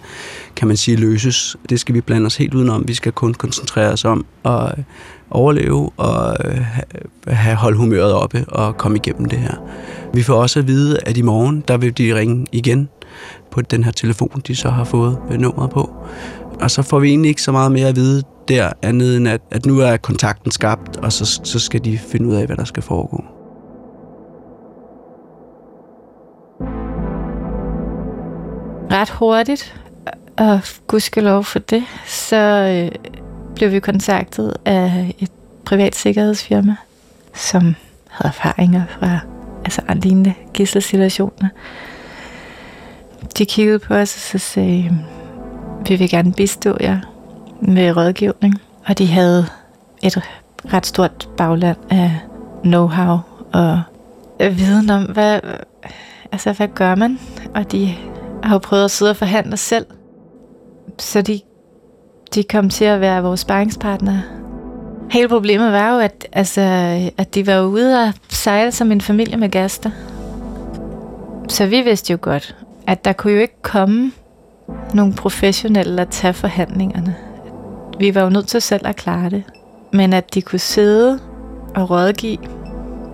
kan 0.55 0.67
man 0.67 0.77
sige, 0.77 0.97
løses. 0.97 1.57
Det 1.69 1.79
skal 1.79 1.95
vi 1.95 2.01
blande 2.01 2.25
os 2.25 2.35
helt 2.35 2.53
udenom. 2.53 2.87
Vi 2.87 2.93
skal 2.93 3.11
kun 3.11 3.33
koncentrere 3.33 3.91
os 3.91 4.05
om 4.05 4.25
at 4.45 4.75
overleve 5.29 5.91
og 5.97 6.37
have 7.27 7.55
holdt 7.55 7.77
humøret 7.77 8.13
oppe 8.13 8.45
og 8.47 8.77
komme 8.77 8.97
igennem 8.97 9.25
det 9.25 9.39
her. 9.39 9.55
Vi 10.13 10.23
får 10.23 10.41
også 10.41 10.59
at 10.59 10.67
vide, 10.67 10.99
at 11.05 11.17
i 11.17 11.21
morgen, 11.21 11.63
der 11.67 11.77
vil 11.77 11.97
de 11.97 12.15
ringe 12.15 12.45
igen 12.51 12.89
på 13.51 13.61
den 13.61 13.83
her 13.83 13.91
telefon, 13.91 14.41
de 14.47 14.55
så 14.55 14.69
har 14.69 14.83
fået 14.83 15.17
nummeret 15.39 15.69
på. 15.69 15.95
Og 16.61 16.71
så 16.71 16.81
får 16.81 16.99
vi 16.99 17.09
egentlig 17.09 17.29
ikke 17.29 17.41
så 17.41 17.51
meget 17.51 17.71
mere 17.71 17.87
at 17.87 17.95
vide 17.95 18.23
der, 18.47 18.69
andet 18.81 19.17
end 19.17 19.27
at, 19.27 19.41
at 19.51 19.65
nu 19.65 19.79
er 19.79 19.97
kontakten 19.97 20.51
skabt, 20.51 20.97
og 20.97 21.13
så, 21.13 21.41
så 21.43 21.59
skal 21.59 21.85
de 21.85 21.97
finde 21.97 22.27
ud 22.27 22.35
af, 22.35 22.45
hvad 22.45 22.57
der 22.57 22.63
skal 22.63 22.83
foregå. 22.83 23.38
Ret 28.91 29.09
hurtigt, 29.09 29.75
og 30.37 30.59
gudskelov 30.87 31.43
for 31.43 31.59
det, 31.59 31.83
så 32.05 32.35
øh, 32.35 33.09
blev 33.55 33.71
vi 33.71 33.79
kontaktet 33.79 34.53
af 34.65 35.15
et 35.19 35.31
privat 35.65 35.95
sikkerhedsfirma, 35.95 36.75
som 37.35 37.75
havde 38.09 38.27
erfaringer 38.27 38.83
fra 38.99 39.19
altså 39.65 39.81
lignende 40.03 40.33
gisselsituationer. 40.53 41.49
De 43.37 43.45
kiggede 43.45 43.79
på 43.79 43.93
os 43.93 44.15
og 44.15 44.21
så 44.21 44.37
sagde, 44.37 44.85
øhm, 44.85 44.99
vi 45.87 45.95
vil 45.95 46.09
gerne 46.09 46.33
bistå 46.33 46.77
jer 46.81 46.99
med 47.61 47.97
rådgivning. 47.97 48.61
Og 48.85 48.97
de 48.97 49.07
havde 49.07 49.45
et 50.03 50.21
ret 50.73 50.85
stort 50.85 51.29
bagland 51.37 51.77
af 51.89 52.19
know-how 52.65 53.17
og 53.53 53.81
viden 54.39 54.89
om, 54.89 55.03
hvad, 55.03 55.39
altså, 56.31 56.53
hvad 56.53 56.67
gør 56.67 56.95
man? 56.95 57.19
Og 57.55 57.71
de 57.71 57.95
har 58.43 58.55
jo 58.55 58.59
prøvet 58.59 58.85
at 58.85 58.91
sidde 58.91 59.11
og 59.11 59.17
forhandle 59.17 59.57
selv. 59.57 59.85
Så 60.99 61.21
de, 61.21 61.41
de 62.35 62.43
kom 62.43 62.69
til 62.69 62.85
at 62.85 63.01
være 63.01 63.23
vores 63.23 63.39
sparringspartnere. 63.39 64.21
Hele 65.11 65.27
problemet 65.27 65.71
var 65.71 65.93
jo, 65.93 65.99
at, 65.99 66.27
altså, 66.31 66.61
at 67.17 67.35
de 67.35 67.47
var 67.47 67.61
ude 67.61 68.03
og 68.03 68.13
sejle 68.29 68.71
som 68.71 68.91
en 68.91 69.01
familie 69.01 69.37
med 69.37 69.49
gaster. 69.49 69.89
Så 71.49 71.65
vi 71.65 71.81
vidste 71.81 72.13
jo 72.13 72.19
godt, 72.21 72.55
at 72.87 73.05
der 73.05 73.13
kunne 73.13 73.33
jo 73.33 73.39
ikke 73.39 73.61
komme 73.61 74.11
nogle 74.93 75.13
professionelle 75.13 76.01
at 76.01 76.09
tage 76.09 76.33
forhandlingerne. 76.33 77.15
Vi 77.99 78.15
var 78.15 78.21
jo 78.21 78.29
nødt 78.29 78.47
til 78.47 78.61
selv 78.61 78.87
at 78.87 78.95
klare 78.95 79.29
det. 79.29 79.43
Men 79.93 80.13
at 80.13 80.33
de 80.33 80.41
kunne 80.41 80.59
sidde 80.59 81.19
og 81.75 81.89
rådgive 81.89 82.37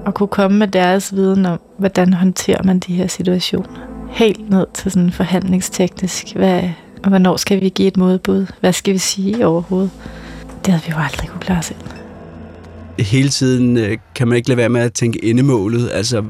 og 0.06 0.14
kunne 0.14 0.28
komme 0.28 0.58
med 0.58 0.68
deres 0.68 1.16
viden 1.16 1.46
om, 1.46 1.60
hvordan 1.78 2.14
håndterer 2.14 2.64
man 2.64 2.80
de 2.80 2.94
her 2.94 3.08
situationer. 3.08 3.95
Helt 4.16 4.50
ned 4.50 4.68
til 4.74 4.92
sådan 4.92 5.12
forhandlingsteknisk. 5.12 6.36
Hvad, 6.36 6.62
hvornår 7.08 7.38
skal 7.38 7.62
vi 7.62 7.70
give 7.70 7.88
et 7.88 7.98
modbud? 7.98 8.46
Hvad 8.60 8.74
skal 8.74 8.94
vi 8.94 8.98
sige 8.98 9.48
overhovedet? 9.48 9.92
Det 10.66 10.74
havde 10.74 10.84
vi 10.86 10.92
jo 10.92 10.98
aldrig 10.98 11.30
kunne 11.30 11.42
klare 11.42 11.64
selv. 11.64 11.78
Hele 13.00 13.30
tiden 13.30 13.78
øh, 13.78 13.98
kan 14.16 14.28
man 14.28 14.38
ikke 14.38 14.50
lade 14.50 14.58
være 14.58 14.70
med 14.70 14.82
at 14.82 14.94
tænke 14.94 15.26
endemålet. 15.26 15.90
Altså, 15.94 16.24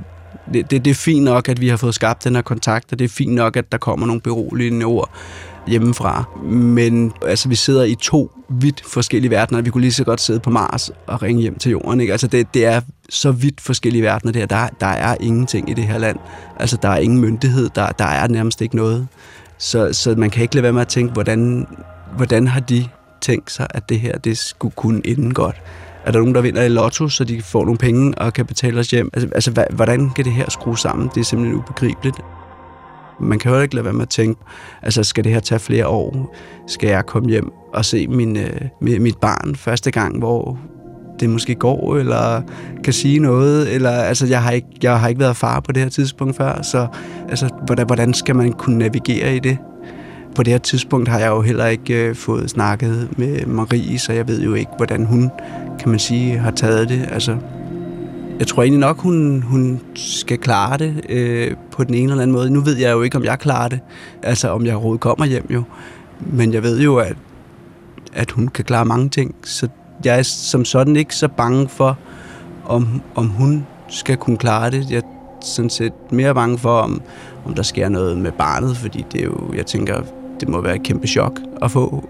det, 0.54 0.72
det, 0.72 0.86
det 0.86 0.92
er 0.92 0.96
fint 0.96 1.24
nok, 1.24 1.50
at 1.50 1.62
vi 1.62 1.68
har 1.68 1.78
fået 1.78 1.96
skabt 1.96 2.24
den 2.24 2.36
her 2.36 2.42
kontakt, 2.42 2.92
og 2.92 3.00
det 3.00 3.06
er 3.06 3.10
fint 3.10 3.34
nok, 3.34 3.58
at 3.58 3.72
der 3.72 3.78
kommer 3.78 4.06
nogle 4.06 4.22
beroligende 4.22 4.86
ord 4.86 5.10
hjemmefra. 5.68 6.24
Men 6.44 7.14
altså, 7.22 7.50
vi 7.50 7.56
sidder 7.56 7.84
i 7.84 7.96
to 7.96 8.32
vidt 8.50 8.84
forskellige 8.88 9.32
verdener. 9.32 9.62
Vi 9.62 9.70
kunne 9.70 9.82
lige 9.82 9.94
så 9.94 10.04
godt 10.04 10.22
sidde 10.22 10.40
på 10.40 10.50
Mars 10.50 10.92
og 11.08 11.22
ringe 11.22 11.42
hjem 11.42 11.56
til 11.56 11.72
jorden. 11.72 12.02
Ikke? 12.02 12.12
Altså, 12.12 12.28
det, 12.28 12.54
det 12.54 12.66
er 12.66 12.82
så 13.10 13.32
vidt 13.32 13.62
forskellige 13.62 14.04
verdener 14.04 14.34
der. 14.34 14.46
der. 14.46 14.68
Der 14.80 14.88
er 14.88 15.16
ingenting 15.20 15.70
i 15.70 15.74
det 15.74 15.84
her 15.84 15.98
land. 15.98 16.20
Altså, 16.60 16.78
der 16.82 16.90
er 16.90 16.98
ingen 16.98 17.22
myndighed. 17.22 17.70
Der, 17.76 17.88
der 17.92 18.06
er 18.06 18.28
nærmest 18.28 18.62
ikke 18.62 18.76
noget. 18.76 19.08
Så, 19.58 19.94
så 19.94 20.16
man 20.18 20.30
kan 20.30 20.42
ikke 20.42 20.56
lade 20.56 20.64
være 20.64 20.74
med 20.74 20.82
at 20.82 20.88
tænke, 20.88 21.14
hvordan, 21.14 21.68
hvordan 22.16 22.48
har 22.48 22.60
de 22.60 22.88
tænkt 23.22 23.52
sig, 23.52 23.68
at 23.70 23.90
det 23.90 24.00
her 24.00 24.18
det 24.18 24.38
skulle 24.38 24.74
kunne 24.76 25.08
ende 25.08 25.34
godt? 25.34 25.56
Er 26.06 26.12
der 26.12 26.20
nogen, 26.20 26.36
der 26.36 26.42
vinder 26.42 26.64
i 26.64 26.70
lotto, 26.70 27.08
så 27.08 27.24
de 27.24 27.42
får 27.42 27.66
nogle 27.66 27.78
penge 27.78 28.18
og 28.18 28.34
kan 28.34 28.46
betale 28.46 28.80
os 28.80 28.92
hjem? 28.92 29.10
Altså, 29.14 29.30
altså 29.36 29.66
hvordan 29.76 30.10
kan 30.10 30.26
det 30.26 30.34
her 30.34 30.50
skrue 30.50 30.78
sammen? 30.78 31.10
Det 31.16 31.22
er 31.22 31.26
simpelthen 31.26 31.58
ubegribeligt. 31.58 32.18
Man 33.20 33.40
kan 33.40 33.52
jo 33.52 33.60
ikke 33.60 33.76
lade 33.76 33.86
være 33.86 33.94
med 33.94 34.02
at 34.02 34.10
tænke, 34.10 34.42
altså 34.82 35.04
skal 35.04 35.24
det 35.24 35.32
her 35.32 35.40
tage 35.40 35.60
flere 35.60 35.88
år? 35.88 36.36
Skal 36.68 36.90
jeg 36.90 37.06
komme 37.06 37.30
hjem 37.30 37.52
og 37.74 37.86
se 37.86 38.08
min, 38.08 38.38
øh, 38.38 38.62
mit 38.82 39.18
barn 39.18 39.56
første 39.56 39.92
gang, 39.92 40.20
hvor 40.20 40.60
det 41.20 41.30
måske 41.30 41.56
går, 41.56 41.96
eller 41.96 42.42
kan 42.84 42.94
sige 42.94 43.20
noget, 43.20 43.74
eller 43.74 43.92
altså 43.92 44.26
jeg 44.26 44.44
har 44.44 44.52
ikke, 44.52 44.68
jeg 44.84 45.00
har 45.00 45.08
ikke 45.08 45.22
været 45.22 45.38
far 45.38 45.60
på 45.60 45.72
det 45.72 45.84
her 45.84 45.90
tidspunkt 45.90 46.38
før, 46.38 46.62
så 46.62 46.88
altså, 47.30 47.50
hvordan, 47.66 47.86
hvordan 47.86 48.14
skal 48.14 48.36
man 48.36 48.54
kunne 48.54 48.78
navigere 48.78 49.36
i 49.36 49.40
det? 49.40 49.58
På 50.36 50.44
det 50.44 50.54
her 50.54 50.58
tidspunkt 50.58 51.08
har 51.08 51.20
jeg 51.20 51.28
jo 51.28 51.42
heller 51.42 51.66
ikke 51.66 52.08
øh, 52.08 52.16
fået 52.16 52.50
snakket 52.50 53.10
med 53.18 53.46
Marie, 53.46 54.00
så 54.00 54.14
jeg 54.14 54.28
ved 54.28 54.42
jo 54.42 54.54
ikke, 54.54 54.72
hvordan 54.78 55.06
hun, 55.06 55.32
kan 55.80 55.90
man 55.90 56.00
sige, 56.00 56.38
har 56.38 56.52
taget 56.52 56.90
det. 56.90 57.10
Altså, 57.12 57.38
jeg 58.40 58.48
tror 58.48 58.64
egentlig 58.64 58.80
nok, 58.80 59.00
hun, 59.00 59.42
hun 59.42 59.82
skal 59.96 60.38
klare 60.38 60.78
det 60.78 61.02
øh, 61.10 61.52
på 61.72 61.84
den 61.84 61.94
ene 61.94 62.12
eller 62.12 62.22
anden 62.22 62.36
måde. 62.36 62.50
Nu 62.50 62.62
ved 62.62 62.78
jeg 62.78 62.92
jo 62.92 63.02
ikke, 63.02 63.18
om 63.18 63.24
jeg 63.24 63.40
klarer 63.40 63.68
det. 63.68 63.80
Altså, 64.24 64.50
om 64.50 64.66
jeg 64.66 64.74
overhovedet 64.74 65.02
kommer 65.02 65.26
hjem 65.26 65.48
jo. 65.50 65.64
Men 66.20 66.54
jeg 66.54 66.64
ved 66.64 66.80
jo, 66.80 66.98
at, 66.98 67.16
at 68.14 68.32
hun 68.32 68.48
kan 68.48 68.66
klare 68.66 68.86
mange 68.86 69.10
ting. 69.10 69.36
Så 69.44 69.68
jeg 70.06 70.20
er 70.20 70.24
som 70.24 70.66
sådan 70.66 70.96
ikke 70.96 71.16
så 71.16 71.28
bange 71.28 71.70
for, 71.70 71.98
om, 72.66 73.02
om 73.16 73.28
hun 73.28 73.66
skal 73.90 74.18
kunne 74.18 74.38
klare 74.38 74.72
det. 74.72 74.92
Jeg 74.92 74.98
er 74.98 75.02
sådan 75.42 75.70
set 75.70 75.94
mere 76.12 76.36
bange 76.36 76.58
for, 76.58 76.78
om, 76.80 77.02
om 77.46 77.54
der 77.54 77.64
sker 77.64 77.90
noget 77.90 78.18
med 78.18 78.32
barnet, 78.32 78.78
fordi 78.78 79.06
det 79.12 79.22
er 79.22 79.26
jo, 79.26 79.54
jeg 79.56 79.66
tænker, 79.66 80.02
det 80.40 80.50
må 80.50 80.62
være 80.62 80.76
et 80.76 80.84
kæmpe 80.84 81.08
chok 81.08 81.40
at 81.62 81.72
få. 81.72 82.10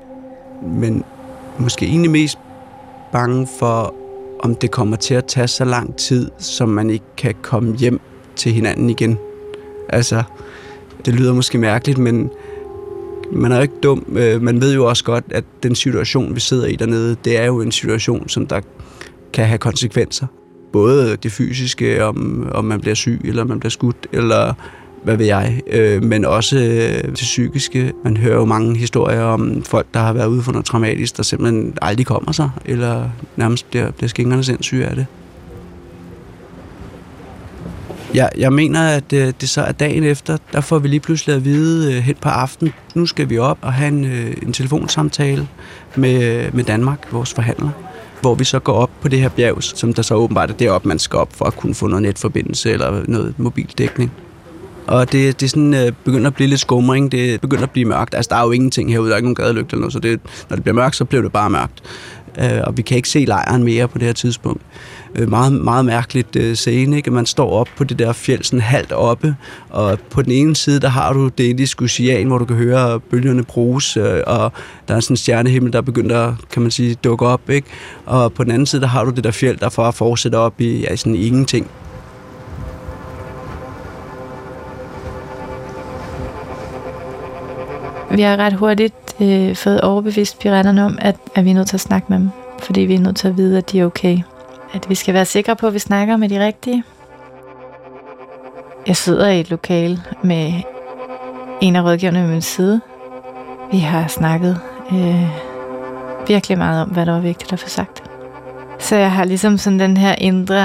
Men 0.64 1.04
måske 1.60 1.86
egentlig 1.86 2.12
mest 2.12 2.38
bange 3.12 3.48
for, 3.60 3.96
om 4.40 4.56
det 4.56 4.72
kommer 4.72 4.96
til 4.96 5.14
at 5.14 5.26
tage 5.26 5.48
så 5.48 5.66
lang 5.66 5.96
tid, 5.96 6.32
som 6.38 6.70
man 6.70 6.90
ikke 6.90 7.06
kan 7.18 7.36
komme 7.42 7.76
hjem 7.76 8.00
til 8.36 8.52
hinanden 8.52 8.90
igen. 8.90 9.18
Altså, 9.90 10.24
det 11.06 11.14
lyder 11.14 11.34
måske 11.34 11.58
mærkeligt, 11.58 11.98
men 11.98 12.30
man 13.32 13.52
er 13.52 13.56
jo 13.56 13.62
ikke 13.62 13.80
dum. 13.84 14.06
Øh, 14.16 14.42
man 14.42 14.62
ved 14.62 14.74
jo 14.74 14.86
også 14.86 15.04
godt, 15.04 15.26
at 15.32 15.44
den 15.64 15.76
situation, 15.76 16.36
vi 16.36 16.40
sidder 16.40 16.68
i 16.68 16.76
dernede, 16.76 17.16
det 17.26 17.38
er 17.38 17.46
jo 17.46 17.62
en 17.62 17.72
situation, 17.72 18.30
som 18.30 18.48
der 18.48 18.62
kan 19.34 19.46
have 19.46 19.58
konsekvenser. 19.58 20.28
Både 20.74 21.18
det 21.18 21.32
fysiske, 21.32 22.06
om, 22.06 22.48
om 22.52 22.66
man 22.66 22.82
bliver 22.82 22.96
syg, 22.96 23.22
eller 23.24 23.44
man 23.44 23.60
bliver 23.60 23.70
skudt, 23.70 24.08
eller 24.12 24.54
hvad 25.06 25.18
ved 25.18 25.26
jeg, 25.26 25.62
øh, 25.68 26.04
men 26.04 26.26
også 26.26 26.58
øh, 26.58 27.04
det 27.04 27.14
psykiske. 27.14 27.92
Man 28.04 28.18
hører 28.18 28.36
jo 28.36 28.46
mange 28.46 28.78
historier 28.78 29.22
om 29.22 29.64
folk, 29.64 29.88
der 29.94 30.00
har 30.00 30.14
været 30.14 30.28
ude 30.28 30.42
for 30.42 30.52
noget 30.52 30.66
traumatisk, 30.66 31.18
der 31.18 31.24
simpelthen 31.24 31.78
aldrig 31.82 32.06
kommer 32.06 32.32
sig, 32.32 32.50
eller 32.66 33.10
nærmest 33.36 33.70
bliver, 33.70 33.92
bliver 33.92 34.10
skængerne 34.10 34.44
sindssyge 34.44 34.86
af 34.86 34.96
det. 34.96 35.06
Jeg, 38.14 38.30
jeg 38.38 38.54
mener, 38.54 38.82
at 38.82 39.14
øh, 39.14 39.34
det 39.42 39.50
så 39.50 39.62
er 39.62 39.72
dagen 39.72 40.04
efter, 40.04 40.38
der 40.54 40.62
får 40.62 40.80
vi 40.80 40.88
lige 40.88 41.00
pludselig 41.00 41.36
at 41.36 41.46
vide 41.46 41.94
øh, 41.94 42.00
hen 42.04 42.16
på 42.22 42.30
aften, 42.30 42.74
nu 42.96 43.06
skal 43.06 43.30
vi 43.30 43.38
op 43.38 43.58
og 43.62 43.74
have 43.74 43.88
en, 43.88 44.06
øh, 44.06 44.34
en 44.42 44.54
telefonsamtale 44.54 45.48
med, 45.96 46.46
med 46.52 46.64
Danmark, 46.64 47.08
vores 47.12 47.34
forhandler, 47.34 47.70
hvor 48.22 48.36
vi 48.36 48.44
så 48.44 48.60
går 48.60 48.74
op 48.74 48.90
på 49.02 49.08
det 49.08 49.20
her 49.20 49.30
bjerg, 49.30 49.64
som 49.64 49.94
der 49.94 50.02
så 50.02 50.16
åbenbart 50.16 50.50
er 50.50 50.54
deroppe, 50.54 50.88
man 50.88 51.00
skal 51.00 51.20
op 51.20 51.34
for 51.34 51.46
at 51.46 51.56
kunne 51.56 51.76
få 51.76 51.88
noget 51.88 52.02
netforbindelse 52.02 52.72
eller 52.72 53.04
noget 53.08 53.34
mobildækning. 53.38 54.12
Og 54.88 55.12
det, 55.12 55.40
det 55.40 55.46
er 55.46 55.50
sådan, 55.50 55.74
øh, 55.74 55.92
begynder 56.04 56.28
at 56.28 56.36
blive 56.36 56.48
lidt 56.48 56.60
skumring, 56.60 57.12
det 57.12 57.42
begynder 57.42 57.64
at 57.64 57.72
blive 57.72 57.88
mørkt. 57.88 58.16
Altså, 58.16 58.30
der 58.30 58.36
er 58.36 58.44
jo 58.44 58.52
ingenting 58.52 58.92
herude, 58.92 59.08
der 59.08 59.14
er 59.14 59.18
ikke 59.18 59.26
nogen 59.26 59.36
gadelygte 59.36 59.74
eller 59.74 59.82
noget, 59.82 59.94
så 59.94 60.00
det, 60.00 60.20
når 60.50 60.56
det 60.56 60.64
bliver 60.64 60.76
mørkt, 60.76 60.96
så 60.96 61.06
bliver 61.06 61.22
det 61.22 61.32
bare 61.32 61.50
mørkt. 61.50 61.84
Øh, 62.40 62.62
og 62.64 62.78
vi 62.78 62.82
kan 62.82 62.98
ikke 62.98 63.10
se 63.10 63.26
lejren 63.26 63.64
mere 63.64 63.88
på 63.88 63.98
det 63.98 64.06
her 64.06 64.14
tidspunkt. 64.14 64.62
Øh, 65.16 65.30
meget, 65.30 65.54
meget 65.54 65.86
mærkeligt 65.86 66.36
øh, 66.36 66.56
scene, 66.56 66.98
ikke? 66.98 67.12
Man 67.12 67.26
står 67.26 67.52
op 67.52 67.68
på 67.78 67.84
det 67.84 68.00
der 68.00 68.14
fjeld, 68.14 68.44
sådan 68.44 68.60
halvt 68.60 68.92
oppe, 68.92 69.36
og 69.70 70.00
på 70.10 70.22
den 70.22 70.32
ene 70.32 70.56
side, 70.56 70.80
der 70.80 70.88
har 70.88 71.14
du 71.14 71.28
det 71.28 71.44
indiske 71.44 71.84
ocean, 71.84 72.28
hvor 72.28 72.38
du 72.38 72.46
kan 72.46 72.56
høre 72.56 73.00
bølgerne 73.00 73.44
bruges, 73.44 73.98
øh, 73.98 74.22
og 74.28 74.52
der 74.88 74.96
er 74.96 75.00
sådan 75.00 75.14
en 75.14 75.18
stjernehimmel, 75.18 75.74
der 75.74 75.82
begynder 75.82 76.20
at, 76.20 76.34
kan 76.52 76.62
man 76.62 76.72
sige, 76.72 76.96
dukke 76.96 77.26
op, 77.26 77.50
ikke? 77.50 77.68
Og 78.06 78.34
på 78.34 78.44
den 78.44 78.52
anden 78.52 78.66
side, 78.66 78.82
der 78.82 78.88
har 78.88 79.04
du 79.04 79.12
det 79.12 79.24
der 79.24 79.32
fjeld, 79.32 79.58
der 79.58 79.70
får 79.70 79.92
fortsætte 79.92 80.36
op 80.36 80.62
i 80.62 80.82
ja, 80.82 80.96
sådan 80.96 81.16
ingenting. 81.16 81.68
Vi 88.16 88.22
har 88.22 88.38
ret 88.38 88.54
hurtigt 88.54 89.16
øh, 89.22 89.56
fået 89.56 89.82
overbevist 89.82 90.40
piraterne 90.40 90.86
om, 90.86 90.98
at, 91.02 91.16
at 91.36 91.46
vi 91.46 91.50
er 91.50 91.54
nødt 91.54 91.68
til 91.68 91.78
at 91.78 91.82
snakke 91.82 92.06
med 92.10 92.20
dem, 92.20 92.30
fordi 92.60 92.82
vi 92.82 92.96
er 92.96 93.00
nødt 93.00 93.16
til 93.16 93.28
at 93.28 93.38
vide, 93.38 93.58
at 93.58 93.72
de 93.72 93.80
er 93.80 93.86
okay. 93.86 94.20
At 94.74 94.90
vi 94.90 94.96
skal 94.96 95.14
være 95.14 95.26
sikre 95.26 95.56
på, 95.56 95.68
at 95.68 95.74
vi 95.74 95.80
snakker 95.80 96.18
med 96.18 96.30
de 96.30 96.46
rigtige. 96.46 96.84
Jeg 98.88 98.96
sidder 98.96 99.30
i 99.30 99.40
et 99.40 99.50
lokal 99.50 100.00
med 100.24 100.54
en 101.62 101.76
af 101.76 101.84
rådgiverne 101.84 102.22
ved 102.22 102.28
min 102.28 102.42
side. 102.42 102.82
Vi 103.72 103.80
har 103.80 104.08
snakket 104.08 104.60
øh, 104.92 105.30
virkelig 106.28 106.58
meget 106.58 106.82
om, 106.82 106.90
hvad 106.90 107.06
der 107.06 107.12
var 107.12 107.20
vigtigt 107.20 107.54
at 107.54 107.60
få 107.60 107.70
sagt. 107.70 108.04
Så 108.80 108.96
jeg 108.96 109.12
har 109.12 109.26
ligesom 109.26 109.58
sådan 109.58 109.80
den 109.80 109.98
her 109.98 110.16
indre 110.18 110.56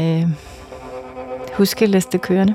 øh, 0.00 0.28
huskeliste 1.54 2.18
kørende. 2.18 2.54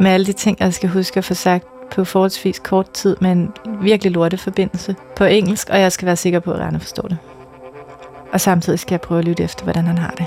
Med 0.00 0.10
alle 0.10 0.26
de 0.26 0.32
ting, 0.32 0.56
jeg 0.60 0.74
skal 0.74 0.88
huske 0.88 1.18
at 1.18 1.24
få 1.24 1.34
sagt 1.34 1.77
på 1.90 2.04
forholdsvis 2.04 2.58
kort 2.58 2.90
tid 2.90 3.16
med 3.20 3.32
en 3.32 3.52
virkelig 3.82 4.12
lorte 4.12 4.38
forbindelse 4.38 4.96
på 5.16 5.24
engelsk, 5.24 5.70
og 5.70 5.80
jeg 5.80 5.92
skal 5.92 6.06
være 6.06 6.16
sikker 6.16 6.40
på, 6.40 6.52
at 6.52 6.60
Rane 6.60 6.80
forstår 6.80 7.08
det. 7.08 7.18
Og 8.32 8.40
samtidig 8.40 8.78
skal 8.78 8.92
jeg 8.92 9.00
prøve 9.00 9.18
at 9.18 9.24
lytte 9.24 9.42
efter, 9.42 9.64
hvordan 9.64 9.86
han 9.86 9.98
har 9.98 10.14
det. 10.18 10.26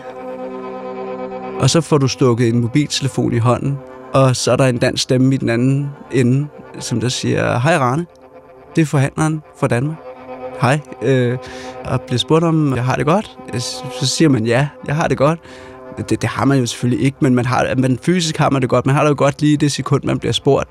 Og 1.60 1.70
så 1.70 1.82
får 1.82 1.98
du 1.98 2.08
stukket 2.08 2.48
en 2.48 2.60
mobiltelefon 2.60 3.34
i 3.34 3.38
hånden, 3.38 3.78
og 4.14 4.36
så 4.36 4.52
er 4.52 4.56
der 4.56 4.66
en 4.66 4.78
dansk 4.78 5.04
stemme 5.04 5.36
i 5.36 5.38
den 5.38 5.50
anden 5.50 5.90
ende, 6.12 6.48
som 6.80 7.00
der 7.00 7.10
siger, 7.10 7.60
hej 7.60 7.78
Rane, 7.78 8.06
det 8.76 8.82
er 8.82 8.86
forhandleren 8.86 9.42
fra 9.60 9.68
Danmark. 9.68 9.98
Hej, 10.62 10.80
øh, 11.02 11.38
og 11.86 12.02
bliver 12.02 12.18
spurgt 12.18 12.44
om, 12.44 12.76
jeg 12.76 12.86
har 12.86 12.96
det 12.96 13.06
godt. 13.06 13.38
Øh, 13.54 13.60
så 14.00 14.08
siger 14.08 14.30
man, 14.30 14.46
ja, 14.46 14.68
jeg 14.88 14.96
har 14.96 15.08
det 15.08 15.18
godt. 15.18 15.40
Det, 16.10 16.22
det 16.22 16.30
har 16.30 16.46
man 16.46 16.60
jo 16.60 16.66
selvfølgelig 16.66 17.06
ikke, 17.06 17.18
men 17.22 17.36
man 17.36 17.46
har, 17.46 17.76
man 17.78 18.00
fysisk 18.02 18.38
har 18.38 18.50
man 18.50 18.62
det 18.62 18.70
godt. 18.70 18.86
Man 18.86 18.96
har 18.96 19.04
det 19.04 19.10
jo 19.10 19.16
godt 19.18 19.42
lige 19.42 19.58
det 19.58 19.72
sekund, 19.72 20.04
man 20.04 20.20
bliver 20.20 20.34
spurgt. 20.34 20.70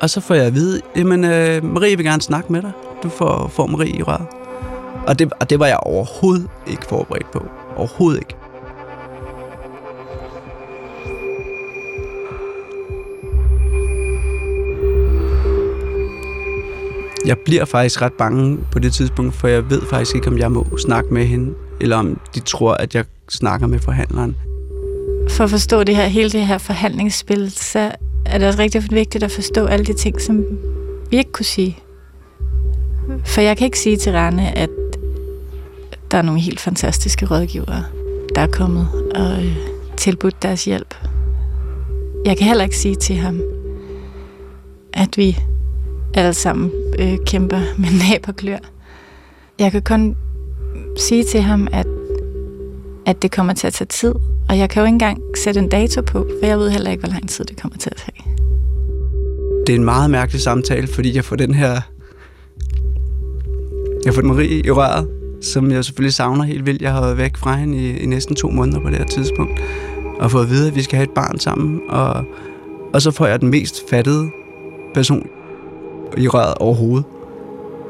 Og 0.00 0.10
så 0.10 0.20
får 0.20 0.34
jeg 0.34 0.44
at 0.44 0.54
vide, 0.54 0.80
jamen 0.96 1.24
øh, 1.24 1.64
Marie 1.64 1.96
vil 1.96 2.06
gerne 2.06 2.22
snakke 2.22 2.52
med 2.52 2.62
dig. 2.62 2.72
Du 3.02 3.08
får, 3.08 3.48
får 3.48 3.66
Marie 3.66 3.96
i 3.96 4.02
røret. 4.02 4.26
Og 5.06 5.18
det, 5.18 5.32
og 5.40 5.50
det 5.50 5.58
var 5.58 5.66
jeg 5.66 5.76
overhovedet 5.76 6.48
ikke 6.66 6.86
forberedt 6.88 7.30
på. 7.30 7.46
Overhovedet 7.76 8.20
ikke. 8.20 8.34
Jeg 17.26 17.36
bliver 17.44 17.64
faktisk 17.64 18.02
ret 18.02 18.12
bange 18.12 18.58
på 18.72 18.78
det 18.78 18.92
tidspunkt, 18.92 19.34
for 19.34 19.48
jeg 19.48 19.70
ved 19.70 19.82
faktisk 19.90 20.16
ikke, 20.16 20.28
om 20.28 20.38
jeg 20.38 20.52
må 20.52 20.66
snakke 20.78 21.14
med 21.14 21.26
hende, 21.26 21.54
eller 21.80 21.96
om 21.96 22.20
de 22.34 22.40
tror, 22.40 22.74
at 22.74 22.94
jeg 22.94 23.04
snakker 23.28 23.66
med 23.66 23.78
forhandleren. 23.78 24.36
For 25.28 25.44
at 25.44 25.50
forstå 25.50 25.84
det 25.84 25.96
her, 25.96 26.06
hele 26.06 26.30
det 26.30 26.46
her 26.46 26.58
forhandlingsspil, 26.58 27.50
så 27.50 27.92
er 28.26 28.38
det 28.38 28.48
også 28.48 28.58
rigtig 28.58 28.82
vigtigt 28.90 29.24
at 29.24 29.30
forstå 29.30 29.66
alle 29.66 29.84
de 29.84 29.92
ting, 29.92 30.20
som 30.20 30.44
vi 31.10 31.16
ikke 31.16 31.32
kunne 31.32 31.44
sige. 31.44 31.78
For 33.24 33.40
jeg 33.40 33.56
kan 33.56 33.64
ikke 33.64 33.78
sige 33.78 33.96
til 33.96 34.12
Rane, 34.12 34.58
at 34.58 34.70
der 36.10 36.18
er 36.18 36.22
nogle 36.22 36.40
helt 36.40 36.60
fantastiske 36.60 37.26
rådgivere, 37.26 37.84
der 38.34 38.40
er 38.40 38.46
kommet 38.46 38.88
og 39.14 39.44
øh, 39.44 39.56
tilbudt 39.96 40.42
deres 40.42 40.64
hjælp. 40.64 40.94
Jeg 42.24 42.36
kan 42.36 42.46
heller 42.46 42.64
ikke 42.64 42.76
sige 42.76 42.94
til 42.94 43.16
ham, 43.16 43.40
at 44.92 45.16
vi 45.16 45.38
alle 46.14 46.34
sammen 46.34 46.70
øh, 46.98 47.18
kæmper 47.26 47.60
med 47.78 47.88
næb 48.10 48.28
og 48.28 48.36
klør. 48.36 48.58
Jeg 49.58 49.72
kan 49.72 49.82
kun 49.82 50.16
sige 50.98 51.24
til 51.24 51.40
ham, 51.40 51.68
at, 51.72 51.86
at 53.06 53.22
det 53.22 53.30
kommer 53.30 53.52
til 53.52 53.66
at 53.66 53.72
tage 53.72 53.86
tid, 53.86 54.14
og 54.48 54.58
jeg 54.58 54.70
kan 54.70 54.80
jo 54.80 54.86
ikke 54.86 54.94
engang 54.94 55.22
sætte 55.36 55.60
en 55.60 55.68
dato 55.68 56.02
på, 56.02 56.26
for 56.40 56.46
jeg 56.46 56.58
ved 56.58 56.70
heller 56.70 56.90
ikke, 56.90 57.00
hvor 57.00 57.12
lang 57.12 57.28
tid 57.28 57.44
det 57.44 57.60
kommer 57.60 57.78
til 57.78 57.90
at 57.90 57.96
tage. 57.96 58.24
Det 59.66 59.72
er 59.72 59.76
en 59.76 59.84
meget 59.84 60.10
mærkelig 60.10 60.40
samtale, 60.40 60.86
fordi 60.86 61.16
jeg 61.16 61.24
får 61.24 61.36
den 61.36 61.54
her... 61.54 61.80
Jeg 64.04 64.14
får 64.14 64.22
Marie 64.22 64.66
i 64.66 64.70
røret, 64.70 65.08
som 65.42 65.70
jeg 65.70 65.84
selvfølgelig 65.84 66.14
savner 66.14 66.44
helt 66.44 66.66
vildt. 66.66 66.82
Jeg 66.82 66.92
har 66.92 67.00
været 67.00 67.18
væk 67.18 67.36
fra 67.36 67.56
hende 67.56 67.78
i, 67.78 67.98
i 67.98 68.06
næsten 68.06 68.36
to 68.36 68.50
måneder 68.50 68.80
på 68.80 68.90
det 68.90 68.98
her 68.98 69.06
tidspunkt, 69.06 69.60
og 70.20 70.30
fået 70.30 70.42
at 70.42 70.50
vide, 70.50 70.68
at 70.68 70.74
vi 70.74 70.82
skal 70.82 70.96
have 70.96 71.04
et 71.04 71.14
barn 71.14 71.38
sammen, 71.38 71.80
og, 71.88 72.24
og 72.92 73.02
så 73.02 73.10
får 73.10 73.26
jeg 73.26 73.40
den 73.40 73.48
mest 73.48 73.90
fattede 73.90 74.30
person 74.94 75.26
i 76.16 76.28
røret 76.28 76.54
overhovedet, 76.54 77.04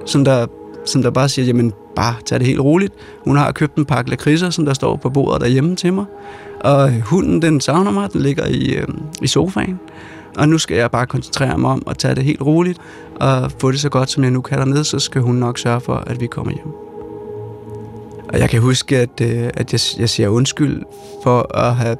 som 0.06 0.24
der, 0.24 0.46
som 0.84 1.02
der 1.02 1.10
bare 1.10 1.28
siger, 1.28 1.46
jamen 1.46 1.72
bare 1.96 2.14
tag 2.26 2.38
det 2.38 2.46
helt 2.46 2.60
roligt. 2.60 2.94
Hun 3.24 3.36
har 3.36 3.52
købt 3.52 3.76
en 3.76 3.84
pakke 3.84 4.10
lakridser, 4.10 4.50
som 4.50 4.64
der 4.64 4.74
står 4.74 4.96
på 4.96 5.10
bordet 5.10 5.40
derhjemme 5.40 5.76
til 5.76 5.92
mig, 5.92 6.04
og 6.60 6.88
øh, 6.88 7.00
hunden, 7.00 7.42
den 7.42 7.60
savner 7.60 7.90
mig, 7.90 8.12
den 8.12 8.20
ligger 8.20 8.46
i, 8.46 8.74
øh, 8.74 8.88
i 9.22 9.26
sofaen. 9.26 9.80
Og 10.38 10.48
nu 10.48 10.58
skal 10.58 10.76
jeg 10.76 10.90
bare 10.90 11.06
koncentrere 11.06 11.58
mig 11.58 11.70
om 11.70 11.82
at 11.86 11.98
tage 11.98 12.14
det 12.14 12.24
helt 12.24 12.40
roligt, 12.40 12.78
og 13.20 13.52
få 13.58 13.72
det 13.72 13.80
så 13.80 13.88
godt, 13.88 14.10
som 14.10 14.24
jeg 14.24 14.30
nu 14.30 14.40
kan 14.40 14.58
dernede, 14.58 14.84
så 14.84 14.98
skal 14.98 15.22
hun 15.22 15.34
nok 15.34 15.58
sørge 15.58 15.80
for, 15.80 15.94
at 15.94 16.20
vi 16.20 16.26
kommer 16.26 16.52
hjem. 16.52 16.72
Og 18.32 18.38
jeg 18.38 18.50
kan 18.50 18.60
huske, 18.60 18.98
at, 18.98 19.20
øh, 19.22 19.50
at 19.54 19.72
jeg, 19.72 20.00
jeg 20.00 20.08
siger 20.08 20.28
undskyld 20.28 20.82
for 21.22 21.56
at 21.56 21.76
have, 21.76 21.96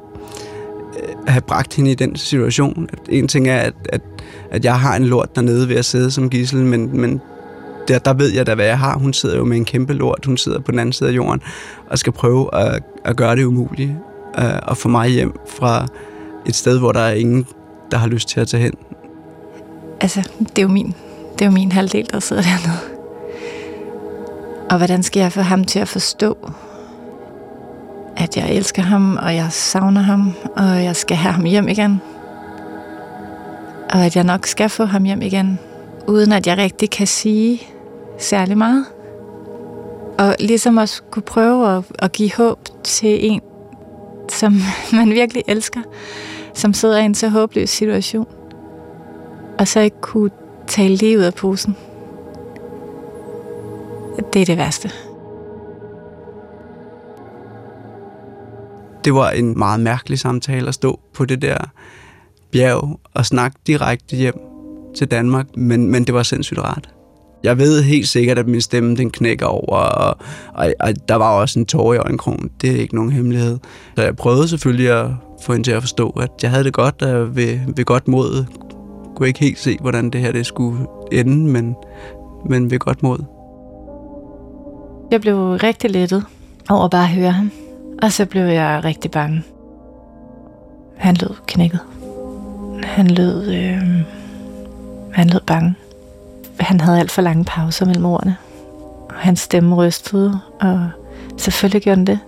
øh, 0.99 1.15
have 1.27 1.41
bragt 1.41 1.73
hende 1.73 1.91
i 1.91 1.95
den 1.95 2.15
situation. 2.15 2.89
At 2.93 2.99
en 3.09 3.27
ting 3.27 3.47
er, 3.47 3.57
at, 3.57 3.73
at, 3.89 4.01
at 4.51 4.65
jeg 4.65 4.79
har 4.79 4.95
en 4.95 5.05
lort 5.05 5.35
dernede 5.35 5.69
ved 5.69 5.75
at 5.75 5.85
sidde 5.85 6.11
som 6.11 6.29
gissel, 6.29 6.59
men, 6.59 7.01
men 7.01 7.21
der, 7.91 7.99
der 7.99 8.13
ved 8.13 8.33
jeg 8.33 8.45
da, 8.47 8.55
hvad 8.55 8.65
jeg 8.65 8.79
har. 8.79 8.97
Hun 8.97 9.13
sidder 9.13 9.37
jo 9.37 9.43
med 9.43 9.57
en 9.57 9.65
kæmpe 9.65 9.93
lort. 9.93 10.25
Hun 10.25 10.37
sidder 10.37 10.59
på 10.59 10.71
den 10.71 10.79
anden 10.79 10.93
side 10.93 11.09
af 11.09 11.13
jorden 11.13 11.41
og 11.89 11.97
skal 11.97 12.13
prøve 12.13 12.55
at, 12.55 12.83
at 13.05 13.15
gøre 13.15 13.35
det 13.35 13.43
umulige. 13.43 13.97
Øh, 14.39 14.59
og 14.63 14.77
få 14.77 14.89
mig 14.89 15.09
hjem 15.09 15.33
fra 15.47 15.87
et 16.45 16.55
sted, 16.55 16.79
hvor 16.79 16.91
der 16.91 16.99
er 16.99 17.13
ingen, 17.13 17.45
der 17.91 17.97
har 17.97 18.07
lyst 18.07 18.27
til 18.27 18.39
at 18.39 18.47
tage 18.47 18.63
hen. 18.63 18.73
Altså, 20.01 20.29
det 20.39 20.57
er 20.57 20.61
jo 20.61 20.67
min, 20.67 20.95
det 21.33 21.41
er 21.41 21.45
jo 21.45 21.51
min 21.51 21.71
halvdel, 21.71 22.07
der 22.11 22.19
sidder 22.19 22.41
dernede. 22.41 22.79
Og 24.69 24.77
hvordan 24.77 25.03
skal 25.03 25.19
jeg 25.19 25.31
få 25.31 25.41
ham 25.41 25.63
til 25.63 25.79
at 25.79 25.87
forstå, 25.87 26.37
at 28.17 28.37
jeg 28.37 28.53
elsker 28.53 28.81
ham, 28.81 29.17
og 29.21 29.35
jeg 29.35 29.47
savner 29.49 30.01
ham, 30.01 30.33
og 30.55 30.83
jeg 30.83 30.95
skal 30.95 31.17
have 31.17 31.33
ham 31.33 31.45
hjem 31.45 31.67
igen? 31.67 32.01
Og 33.89 34.05
at 34.05 34.15
jeg 34.15 34.23
nok 34.23 34.45
skal 34.45 34.69
få 34.69 34.85
ham 34.85 35.03
hjem 35.03 35.21
igen, 35.21 35.59
uden 36.07 36.31
at 36.31 36.47
jeg 36.47 36.57
rigtig 36.57 36.89
kan 36.89 37.07
sige 37.07 37.61
særlig 38.21 38.57
meget. 38.57 38.85
Og 40.19 40.35
ligesom 40.39 40.77
også 40.77 41.01
kunne 41.11 41.23
prøve 41.23 41.77
at, 41.77 41.83
at 41.99 42.11
give 42.11 42.31
håb 42.33 42.59
til 42.83 43.31
en, 43.31 43.41
som 44.29 44.53
man 44.97 45.09
virkelig 45.09 45.43
elsker, 45.47 45.81
som 46.53 46.73
sidder 46.73 46.99
i 46.99 47.05
en 47.05 47.15
så 47.15 47.29
håbløs 47.29 47.69
situation, 47.69 48.27
og 49.59 49.67
så 49.67 49.79
ikke 49.79 50.01
kunne 50.01 50.31
tale 50.67 50.95
lige 50.95 51.17
ud 51.17 51.23
af 51.23 51.33
posen. 51.33 51.77
Det 54.33 54.41
er 54.41 54.45
det 54.45 54.57
værste. 54.57 54.91
Det 59.05 59.13
var 59.13 59.29
en 59.29 59.57
meget 59.57 59.79
mærkelig 59.79 60.19
samtale 60.19 60.67
at 60.67 60.73
stå 60.73 60.99
på 61.13 61.25
det 61.25 61.41
der 61.41 61.57
bjerg 62.51 62.99
og 63.13 63.25
snakke 63.25 63.57
direkte 63.67 64.15
hjem 64.15 64.39
til 64.95 65.07
Danmark, 65.07 65.45
men, 65.57 65.91
men 65.91 66.03
det 66.03 66.13
var 66.13 66.23
sindssygt 66.23 66.59
rart. 66.59 66.89
Jeg 67.43 67.57
ved 67.57 67.83
helt 67.83 68.07
sikkert, 68.07 68.39
at 68.39 68.47
min 68.47 68.61
stemme 68.61 68.95
den 68.95 69.11
knækker 69.11 69.45
over, 69.45 69.77
og, 69.77 70.17
og, 70.53 70.73
og 70.79 70.93
der 71.09 71.15
var 71.15 71.39
også 71.39 71.59
en 71.59 71.65
tår 71.65 71.93
i 71.93 71.97
øjenkrogen. 71.97 72.49
Det 72.61 72.71
er 72.71 72.75
ikke 72.75 72.95
nogen 72.95 73.11
hemmelighed. 73.11 73.57
Så 73.95 74.03
jeg 74.03 74.15
prøvede 74.15 74.47
selvfølgelig 74.47 74.89
at 74.89 75.07
få 75.43 75.51
hende 75.51 75.67
til 75.67 75.71
at 75.71 75.81
forstå, 75.81 76.09
at 76.09 76.29
jeg 76.41 76.49
havde 76.49 76.63
det 76.63 76.73
godt 76.73 77.01
og 77.01 77.35
ved, 77.35 77.59
ved 77.75 77.85
godt 77.85 78.07
mod. 78.07 78.45
kunne 79.15 79.27
ikke 79.27 79.39
helt 79.39 79.59
se, 79.59 79.77
hvordan 79.81 80.09
det 80.09 80.21
her 80.21 80.31
det 80.31 80.45
skulle 80.45 80.77
ende, 81.11 81.51
men, 81.51 81.75
men 82.49 82.71
ved 82.71 82.79
godt 82.79 83.03
mod. 83.03 83.19
Jeg 85.11 85.21
blev 85.21 85.37
rigtig 85.37 85.91
lettet 85.91 86.25
over 86.69 86.87
bare 86.87 87.03
at 87.03 87.09
høre 87.09 87.31
ham. 87.31 87.51
Og 88.01 88.11
så 88.11 88.25
blev 88.25 88.43
jeg 88.43 88.81
rigtig 88.83 89.11
bange. 89.11 89.43
Han 90.97 91.15
lød 91.15 91.35
knækket. 91.47 91.79
Han 92.83 93.07
lød, 93.07 93.53
øh, 93.53 93.81
han 95.13 95.27
lød 95.29 95.41
bange. 95.47 95.75
Han 96.61 96.79
havde 96.79 96.99
alt 96.99 97.11
for 97.11 97.21
lange 97.21 97.43
pauser 97.43 97.85
mellem 97.85 98.05
ordene. 98.05 98.37
Og 99.09 99.15
hans 99.15 99.39
stemme 99.39 99.75
rystede, 99.75 100.39
og 100.61 100.89
selvfølgelig 101.37 101.81
gjorde 101.81 101.95
den 101.97 102.07
det. 102.07 102.19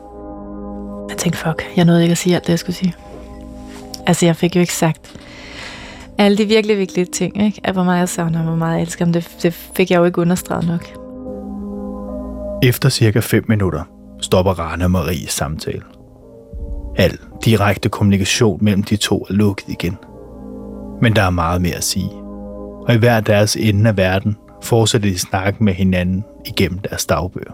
Jeg 1.10 1.18
tænkte, 1.18 1.40
fuck, 1.40 1.64
jeg 1.78 1.86
nåede 1.86 2.02
ikke 2.02 2.12
at 2.12 2.18
sige 2.18 2.36
alt 2.36 2.44
det, 2.44 2.50
jeg 2.50 2.60
skulle 2.60 2.76
sige. 2.76 2.94
Altså, 4.08 4.26
jeg 4.26 4.36
fik 4.36 4.56
jo 4.56 4.60
ikke 4.62 4.74
sagt 4.74 5.16
alle 6.18 6.38
de 6.38 6.46
virkelig 6.46 6.78
vigtige 6.78 7.06
ting, 7.06 7.44
ikke? 7.46 7.62
At 7.64 7.74
hvor 7.74 7.84
meget 7.84 8.00
jeg 8.00 8.10
savner 8.10 8.40
og 8.40 8.46
hvor 8.46 8.56
meget 8.56 8.74
jeg 8.74 8.82
elsker 8.82 9.06
ham, 9.06 9.14
det, 9.14 9.30
det 9.44 9.54
fik 9.54 9.92
jeg 9.92 9.98
jo 9.98 10.06
ikke 10.06 10.22
understreget 10.22 10.68
nok. 10.68 10.88
Efter 12.64 12.90
cirka 12.90 13.20
5 13.20 13.46
minutter 13.48 13.84
stopper 14.22 14.52
Rane 14.52 14.84
og 14.86 14.92
Marie 14.92 15.28
samtale. 15.28 15.82
Al 16.96 17.18
direkte 17.46 17.90
kommunikation 17.90 18.58
mellem 18.62 18.84
de 18.84 18.96
to 18.96 19.26
er 19.30 19.34
lukket 19.34 19.66
igen. 19.68 19.98
Men 21.02 21.16
der 21.16 21.22
er 21.22 21.30
meget 21.30 21.62
mere 21.62 21.76
at 21.76 21.84
sige. 21.84 22.23
Og 22.88 22.94
i 22.94 22.98
hver 22.98 23.20
deres 23.20 23.56
ende 23.56 23.90
af 23.90 23.98
verden 23.98 24.38
fortsatte 24.62 25.10
de 25.10 25.20
snakken 25.20 25.66
med 25.66 25.74
hinanden 25.74 26.26
igennem 26.46 26.80
deres 26.80 27.06
dagbøger. 27.06 27.54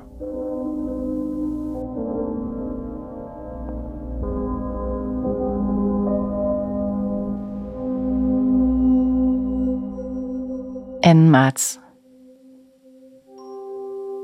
Anden 11.03 11.29
marts. 11.29 11.79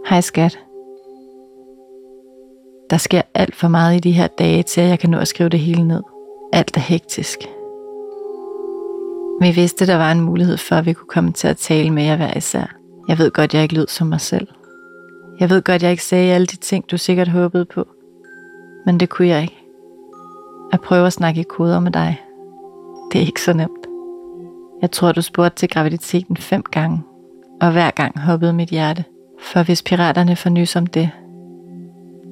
Hej 0.09 0.21
skat. 0.21 0.59
Der 2.89 2.97
sker 2.97 3.21
alt 3.33 3.55
for 3.55 3.67
meget 3.67 3.95
i 3.95 3.99
de 3.99 4.11
her 4.11 4.27
dage 4.27 4.63
til, 4.63 4.81
at 4.81 4.89
jeg 4.89 4.99
kan 4.99 5.09
nå 5.09 5.17
at 5.17 5.27
skrive 5.27 5.49
det 5.49 5.59
hele 5.59 5.87
ned. 5.87 6.03
Alt 6.53 6.77
er 6.77 6.81
hektisk. 6.81 7.39
Vi 9.41 9.51
vidste, 9.51 9.87
der 9.87 9.95
var 9.95 10.11
en 10.11 10.21
mulighed 10.21 10.57
for, 10.57 10.75
at 10.75 10.85
vi 10.85 10.93
kunne 10.93 11.07
komme 11.07 11.31
til 11.31 11.47
at 11.47 11.57
tale 11.57 11.91
med 11.91 12.03
jer 12.03 12.15
hver 12.15 12.37
især. 12.37 12.75
Jeg 13.07 13.17
ved 13.17 13.31
godt, 13.31 13.53
jeg 13.53 13.63
ikke 13.63 13.75
lød 13.75 13.87
som 13.87 14.07
mig 14.07 14.21
selv. 14.21 14.47
Jeg 15.39 15.49
ved 15.49 15.61
godt, 15.61 15.83
jeg 15.83 15.91
ikke 15.91 16.03
sagde 16.03 16.33
alle 16.33 16.47
de 16.47 16.55
ting, 16.55 16.91
du 16.91 16.97
sikkert 16.97 17.27
håbede 17.27 17.65
på. 17.65 17.87
Men 18.85 18.99
det 18.99 19.09
kunne 19.09 19.27
jeg 19.27 19.41
ikke. 19.41 19.63
At 20.73 20.81
prøve 20.81 21.07
at 21.07 21.13
snakke 21.13 21.41
i 21.41 21.45
koder 21.49 21.79
med 21.79 21.91
dig. 21.91 22.21
Det 23.11 23.21
er 23.21 23.25
ikke 23.25 23.41
så 23.41 23.53
nemt. 23.53 23.87
Jeg 24.81 24.91
tror, 24.91 25.11
du 25.11 25.21
spurgte 25.21 25.57
til 25.57 25.69
graviditeten 25.69 26.37
fem 26.37 26.63
gange, 26.71 27.03
og 27.61 27.71
hver 27.71 27.91
gang 27.91 28.19
hoppede 28.19 28.53
mit 28.53 28.69
hjerte. 28.69 29.03
For 29.39 29.63
hvis 29.63 29.83
piraterne 29.83 30.35
får 30.35 30.49
nys 30.49 30.75
om 30.75 30.87
det, 30.87 31.09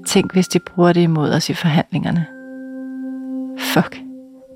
tænk 0.08 0.34
hvis 0.34 0.48
de 0.48 0.60
bruger 0.60 0.94
det 0.94 1.02
imod 1.02 1.30
os 1.30 1.50
i 1.50 1.54
forhandlingerne. 1.54 2.26
Fuck, 3.60 4.02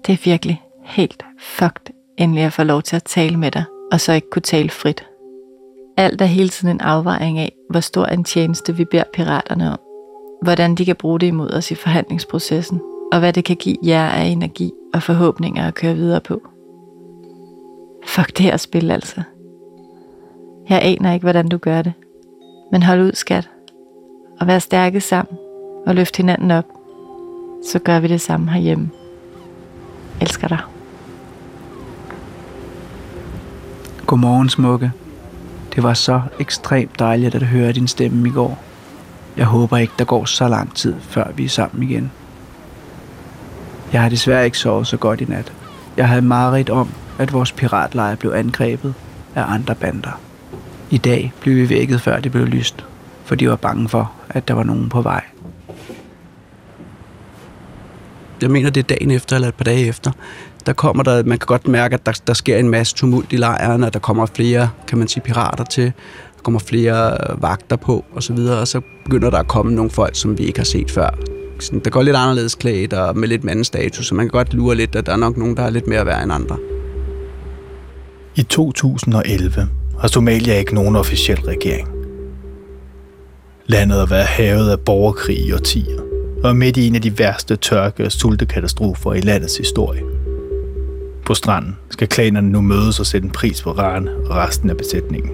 det 0.06 0.14
er 0.14 0.22
virkelig 0.24 0.62
helt 0.84 1.26
fucked 1.40 1.97
endelig 2.18 2.44
at 2.44 2.54
få 2.54 2.64
lov 2.64 2.82
til 2.82 2.96
at 2.96 3.04
tale 3.04 3.38
med 3.38 3.52
dig, 3.52 3.64
og 3.92 4.02
så 4.02 4.14
ikke 4.14 4.30
kunne 4.30 4.42
tale 4.42 4.70
frit. 4.70 5.06
Alt 5.98 6.22
er 6.22 6.26
hele 6.26 6.50
tiden 6.50 6.76
en 6.76 6.82
afvejning 6.82 7.40
af, 7.40 7.52
hvor 7.70 7.80
stor 7.80 8.06
en 8.06 8.24
tjeneste 8.24 8.76
vi 8.76 8.86
beder 8.86 9.04
piraterne 9.14 9.72
om, 9.72 9.80
hvordan 10.42 10.76
de 10.76 10.86
kan 10.86 10.96
bruge 10.96 11.20
det 11.20 11.28
imod 11.28 11.54
os 11.54 11.72
i 11.72 11.76
forhandlingsprocessen, 11.76 12.82
og 13.12 13.20
hvad 13.20 13.34
det 13.34 13.46
kan 13.46 13.56
give 13.56 13.78
jer 13.84 14.10
af 14.10 14.26
energi 14.26 14.72
og 14.94 15.04
forhåbninger 15.04 15.68
at 15.68 15.76
køre 15.76 15.96
videre 15.96 16.22
på. 16.22 16.42
Fuck 18.06 18.38
det 18.38 18.46
her 18.46 18.58
spil 18.58 18.92
altså. 18.92 19.22
Jeg 20.70 20.80
aner 20.82 21.14
ikke, 21.14 21.24
hvordan 21.24 21.48
du 21.48 21.58
gør 21.58 21.82
det. 21.82 21.94
Men 22.72 22.84
hold 22.84 23.02
ud, 23.02 23.12
skat. 23.14 23.50
Og 24.40 24.48
vær 24.48 24.60
stærke 24.60 25.02
sammen. 25.02 25.38
Og 25.86 25.96
løft 25.96 26.18
hinanden 26.18 26.52
op. 26.52 26.66
Så 27.64 27.80
gør 27.80 28.00
vi 28.00 28.08
det 28.08 28.22
samme 28.22 28.52
herhjemme. 28.52 28.90
Elsker 30.22 30.48
dig. 30.48 30.77
Godmorgen, 34.08 34.50
smukke. 34.50 34.92
Det 35.76 35.84
var 35.84 35.94
så 35.94 36.22
ekstremt 36.40 37.00
dejligt 37.00 37.36
at 37.36 37.44
høre 37.44 37.72
din 37.72 37.88
stemme 37.88 38.28
i 38.28 38.32
går. 38.32 38.60
Jeg 39.38 39.46
håber 39.46 39.78
ikke, 39.78 39.94
der 40.00 40.06
går 40.06 40.26
så 40.26 40.48
lang 40.48 40.76
tid, 40.76 40.96
før 41.02 41.32
vi 41.32 41.46
er 41.46 41.50
sammen 41.50 41.84
igen. 41.84 42.12
Jeg 43.94 44.02
har 44.02 44.10
desværre 44.10 44.46
ikke 44.46 44.58
sovet 44.58 44.88
så 44.88 44.98
godt 44.98 45.22
i 45.22 45.26
nat. 45.26 45.54
Jeg 45.98 46.08
havde 46.08 46.22
mareridt 46.22 46.70
om, 46.70 46.90
at 47.20 47.34
vores 47.34 47.52
piratlejr 47.52 48.16
blev 48.16 48.32
angrebet 48.32 48.94
af 49.36 49.44
andre 49.48 49.76
bander. 49.76 50.20
I 50.90 50.98
dag 50.98 51.34
blev 51.42 51.56
vi 51.56 51.70
vækket, 51.70 52.02
før 52.02 52.20
det 52.20 52.32
blev 52.32 52.46
lyst, 52.46 52.86
for 53.26 53.36
de 53.36 53.50
var 53.50 53.56
bange 53.56 53.90
for, 53.90 54.12
at 54.30 54.48
der 54.48 54.54
var 54.54 54.64
nogen 54.64 54.90
på 54.90 55.02
vej. 55.02 55.24
Jeg 58.42 58.52
mener, 58.52 58.70
det 58.70 58.84
er 58.84 58.96
dagen 58.96 59.12
efter 59.12 59.36
eller 59.36 59.48
et 59.48 59.56
par 59.56 59.64
dage 59.64 59.88
efter. 59.88 60.12
Der 60.66 60.74
kommer 60.74 61.04
der, 61.04 61.24
man 61.24 61.38
kan 61.38 61.46
godt 61.46 61.68
mærke, 61.68 61.94
at 61.94 62.06
der, 62.06 62.22
der 62.28 62.34
sker 62.34 62.58
en 62.58 62.70
masse 62.70 62.96
tumult 62.96 63.34
i 63.34 63.36
lejren, 63.36 63.84
og 63.84 63.94
der 63.94 64.00
kommer 64.00 64.26
flere, 64.26 64.70
kan 64.88 64.98
man 64.98 65.08
sige, 65.08 65.24
pirater 65.24 65.64
til. 65.64 65.84
Der 66.36 66.44
kommer 66.44 66.60
flere 66.60 67.12
øh, 67.12 67.42
vagter 67.42 67.76
på, 67.76 68.06
og 68.14 68.24
så 68.24 68.34
videre, 68.34 68.60
og 68.60 68.68
så 68.68 68.82
begynder 69.04 69.30
der 69.30 69.38
at 69.38 69.48
komme 69.48 69.76
nogle 69.76 69.92
folk, 69.92 70.16
som 70.16 70.38
vi 70.38 70.44
ikke 70.44 70.60
har 70.60 70.66
set 70.66 70.92
før. 70.92 71.10
Sådan, 71.60 71.80
der 71.80 71.90
går 71.90 72.02
lidt 72.02 72.16
anderledes 72.16 72.56
klædt 72.56 72.94
og 72.94 73.18
med 73.18 73.28
lidt 73.28 73.44
mandstatus, 73.44 74.08
så 74.08 74.16
man 74.16 74.26
kan 74.26 74.32
godt 74.32 74.54
lure 74.54 74.76
lidt, 74.76 74.96
at 74.96 75.06
der 75.06 75.12
er 75.12 75.18
nok 75.18 75.38
nogen, 75.38 75.58
der 75.58 75.64
er 75.64 75.70
lidt 75.70 75.88
mere 75.88 76.06
værd 76.06 76.24
end 76.24 76.34
andre. 76.34 76.58
I 78.36 78.44
2011 78.44 79.68
har 80.00 80.08
Somalia 80.08 80.60
ikke 80.60 80.76
nogen 80.76 80.96
officiel 80.96 81.40
regering. 81.40 81.88
Landet 83.66 83.98
har 83.98 84.06
været 84.06 84.26
havet 84.26 84.70
af 84.70 84.80
borgerkrig 84.80 85.46
i 85.46 85.54
årtier, 85.54 86.02
og 86.44 86.56
midt 86.56 86.78
i 86.78 86.88
en 86.88 86.96
af 86.96 87.02
de 87.02 87.20
værste 87.20 87.56
tørke- 87.56 88.06
og 88.06 88.12
sultekatastrofer 88.12 89.14
i 89.14 89.22
landets 89.22 89.58
historie. 89.58 90.02
På 91.26 91.34
stranden 91.34 91.78
skal 91.90 92.08
klanerne 92.08 92.50
nu 92.50 92.62
mødes 92.62 93.00
og 93.00 93.06
sætte 93.06 93.26
en 93.26 93.32
pris 93.32 93.62
på 93.62 93.72
Raren 93.72 94.08
og 94.08 94.30
resten 94.30 94.70
af 94.70 94.78
besætningen. 94.78 95.32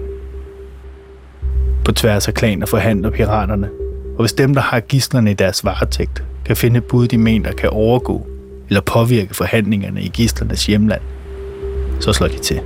På 1.84 1.92
tværs 1.92 2.28
af 2.28 2.34
klaner 2.34 2.66
forhandler 2.66 3.10
piraterne, 3.10 3.70
og 4.16 4.22
hvis 4.22 4.32
dem, 4.32 4.54
der 4.54 4.60
har 4.60 4.80
gislerne 4.80 5.30
i 5.30 5.34
deres 5.34 5.64
varetægt, 5.64 6.24
kan 6.44 6.56
finde 6.56 6.78
et 6.78 6.84
bud, 6.84 7.08
de 7.08 7.18
mener 7.18 7.52
kan 7.52 7.70
overgå 7.70 8.26
eller 8.68 8.80
påvirke 8.80 9.34
forhandlingerne 9.34 10.02
i 10.02 10.08
gislernes 10.08 10.66
hjemland, 10.66 11.02
så 12.00 12.12
slår 12.12 12.28
de 12.28 12.38
til. 12.38 12.60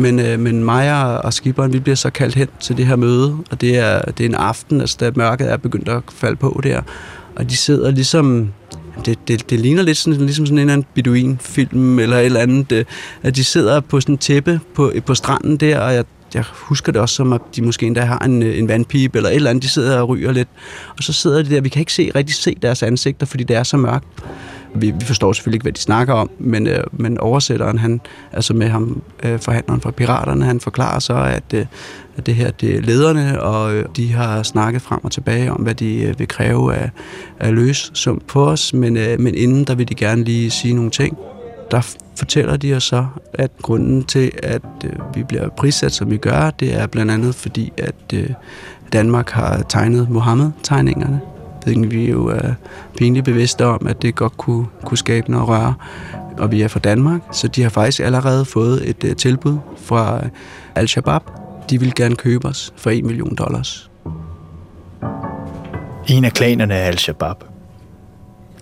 Men, 0.00 0.18
øh, 0.18 0.40
men 0.40 0.64
mig 0.64 1.22
og 1.24 1.32
skiberen, 1.32 1.72
vi 1.72 1.80
bliver 1.80 1.96
så 1.96 2.10
kaldt 2.10 2.34
hen 2.34 2.48
til 2.60 2.76
det 2.76 2.86
her 2.86 2.96
møde, 2.96 3.36
og 3.50 3.60
det 3.60 3.78
er, 3.78 4.00
det 4.02 4.24
er 4.24 4.28
en 4.28 4.34
aften, 4.34 4.80
altså 4.80 4.96
da 5.00 5.10
mørket 5.14 5.52
er 5.52 5.56
begyndt 5.56 5.88
at 5.88 6.02
falde 6.14 6.36
på 6.36 6.60
der. 6.62 6.82
Og 7.36 7.50
de 7.50 7.56
sidder 7.56 7.90
ligesom, 7.90 8.52
det, 9.06 9.28
det, 9.28 9.50
det 9.50 9.60
ligner 9.60 9.82
lidt 9.82 9.96
sådan, 9.96 10.20
ligesom 10.20 10.46
sådan 10.46 10.58
en 10.58 10.60
eller 10.60 10.72
anden 10.72 10.86
beduin-film 10.94 11.98
eller 11.98 12.16
et 12.16 12.24
eller 12.24 12.40
andet, 12.40 12.70
det, 12.70 12.86
at 13.22 13.36
de 13.36 13.44
sidder 13.44 13.80
på 13.80 14.00
sådan 14.00 14.14
en 14.14 14.18
tæppe 14.18 14.60
på, 14.74 14.92
på 15.06 15.14
stranden 15.14 15.56
der, 15.56 15.78
og 15.78 15.94
jeg, 15.94 16.04
jeg 16.34 16.44
husker 16.52 16.92
det 16.92 17.00
også 17.00 17.14
som, 17.14 17.32
at 17.32 17.40
de 17.56 17.62
måske 17.62 17.86
endda 17.86 18.00
har 18.00 18.18
en, 18.18 18.42
øh, 18.42 18.58
en 18.58 18.68
vandpipe 18.68 19.18
eller 19.18 19.30
et 19.30 19.36
eller 19.36 19.50
andet, 19.50 19.62
de 19.62 19.68
sidder 19.68 20.00
og 20.00 20.08
ryger 20.08 20.32
lidt. 20.32 20.48
Og 20.96 21.02
så 21.02 21.12
sidder 21.12 21.42
de 21.42 21.50
der, 21.50 21.60
vi 21.60 21.68
kan 21.68 21.80
ikke 21.80 21.92
se, 21.92 22.10
rigtig 22.14 22.34
se 22.34 22.56
deres 22.62 22.82
ansigter, 22.82 23.26
fordi 23.26 23.44
det 23.44 23.56
er 23.56 23.62
så 23.62 23.76
mørkt. 23.76 24.06
Vi, 24.74 24.90
vi 24.90 25.04
forstår 25.04 25.32
selvfølgelig 25.32 25.56
ikke, 25.56 25.64
hvad 25.64 25.72
de 25.72 25.80
snakker 25.80 26.14
om, 26.14 26.30
men, 26.38 26.66
øh, 26.66 26.84
men 26.92 27.18
oversætteren, 27.18 27.78
han, 27.78 28.00
altså 28.32 28.54
med 28.54 28.68
ham, 28.68 29.02
øh, 29.22 29.38
forhandleren 29.38 29.80
fra 29.80 29.90
Piraterne, 29.90 30.44
han 30.44 30.60
forklarer 30.60 30.98
så, 30.98 31.14
at, 31.14 31.42
øh, 31.54 31.66
at 32.16 32.26
det 32.26 32.34
her 32.34 32.50
det 32.50 32.76
er 32.76 32.80
lederne, 32.80 33.42
og 33.42 33.74
øh, 33.74 33.84
de 33.96 34.12
har 34.12 34.42
snakket 34.42 34.82
frem 34.82 35.04
og 35.04 35.12
tilbage 35.12 35.52
om, 35.52 35.60
hvad 35.60 35.74
de 35.74 36.02
øh, 36.02 36.18
vil 36.18 36.28
kræve 36.28 36.74
af, 36.74 36.90
af 37.40 37.54
løs 37.54 37.90
sum 37.94 38.22
på 38.28 38.46
os, 38.46 38.74
men, 38.74 38.96
øh, 38.96 39.20
men 39.20 39.34
inden 39.34 39.64
der 39.64 39.74
vil 39.74 39.88
de 39.88 39.94
gerne 39.94 40.24
lige 40.24 40.50
sige 40.50 40.74
nogle 40.74 40.90
ting. 40.90 41.18
Der 41.70 41.96
fortæller 42.16 42.56
de 42.56 42.74
os 42.74 42.84
så, 42.84 43.06
at 43.32 43.50
grunden 43.62 44.04
til, 44.04 44.30
at 44.42 44.62
øh, 44.84 44.92
vi 45.14 45.22
bliver 45.22 45.48
prissat, 45.48 45.92
som 45.92 46.10
vi 46.10 46.16
gør, 46.16 46.50
det 46.50 46.74
er 46.74 46.86
blandt 46.86 47.12
andet 47.12 47.34
fordi, 47.34 47.72
at 47.78 47.94
øh, 48.14 48.30
Danmark 48.92 49.30
har 49.30 49.62
tegnet 49.68 50.10
Mohammed-tegningerne 50.10 51.20
vi 51.66 52.04
er 52.04 52.10
jo 52.10 52.26
er 52.26 52.54
pinligt 52.96 53.24
bevidste 53.24 53.66
om, 53.66 53.86
at 53.86 54.02
det 54.02 54.14
godt 54.14 54.36
kunne, 54.36 54.66
kunne 54.84 54.98
skabe 54.98 55.30
noget 55.30 55.48
røre. 55.48 55.74
Og 56.38 56.52
vi 56.52 56.62
er 56.62 56.68
fra 56.68 56.80
Danmark, 56.80 57.20
så 57.32 57.48
de 57.48 57.62
har 57.62 57.70
faktisk 57.70 58.00
allerede 58.00 58.44
fået 58.44 58.88
et 58.88 59.04
uh, 59.04 59.16
tilbud 59.16 59.58
fra 59.76 60.16
øh, 60.16 60.30
Al-Shabaab. 60.74 61.22
De 61.70 61.80
vil 61.80 61.94
gerne 61.94 62.16
købe 62.16 62.48
os 62.48 62.72
for 62.76 62.90
1 62.90 63.04
million 63.04 63.34
dollars. 63.34 63.90
En 66.08 66.24
af 66.24 66.32
klanerne 66.32 66.74
er 66.74 66.86
Al-Shabaab. 66.86 67.36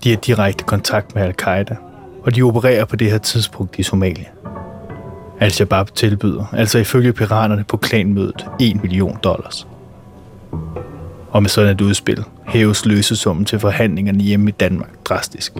De 0.04 0.11
har 0.11 0.16
direkte 0.16 0.64
kontakt 0.64 1.14
med 1.14 1.22
Al-Qaida, 1.22 1.76
og 2.22 2.34
de 2.34 2.42
opererer 2.42 2.84
på 2.84 2.96
det 2.96 3.11
her 3.11 3.18
tidspunkt 3.18 3.78
i 3.78 3.82
Somalia. 3.82 4.26
Al-Shabaab 5.40 5.94
tilbyder, 5.94 6.44
altså 6.52 6.78
ifølge 6.78 7.12
piraterne 7.12 7.64
på 7.64 7.76
klanmødet, 7.76 8.46
1 8.61 8.82
million 8.82 9.18
dollars. 9.24 9.66
Og 11.38 11.42
med 11.42 11.51
sådan 11.51 11.72
et 11.72 11.81
udspil 11.81 12.24
hæves 12.46 12.87
løsesummen 12.87 13.44
til 13.44 13.59
forhandlingerne 13.59 14.22
hjemme 14.22 14.48
i 14.48 14.53
Danmark 14.53 15.05
drastisk. 15.05 15.53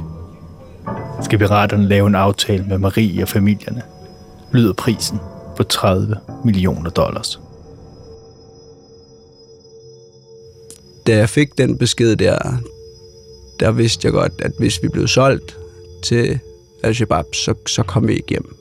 Skal 1.23 1.39
piraterne 1.39 1.89
lave 1.89 2.07
en 2.07 2.15
aftale 2.15 2.65
med 2.65 2.79
Marie 2.79 3.23
og 3.23 3.29
familierne, 3.29 3.83
lyder 4.53 4.73
prisen 4.73 5.19
på 5.57 5.63
30 5.63 6.17
millioner 6.45 6.91
dollars. 6.91 7.41
da 11.07 11.17
jeg 11.17 11.29
fik 11.29 11.59
den 11.59 11.79
besked 11.79 12.17
der, 12.17 12.39
der 13.61 13.71
vidste 13.71 14.07
jeg 14.07 14.13
godt, 14.13 14.33
at 14.39 14.53
hvis 14.59 14.83
vi 14.83 14.89
blev 14.89 15.09
solgt 15.09 15.57
til 16.05 16.39
Al-Shabaab, 16.83 17.35
så, 17.35 17.55
så 17.67 17.83
kom 17.83 18.09
vi 18.09 18.15
ikke 18.15 18.29
hjem. 18.29 18.57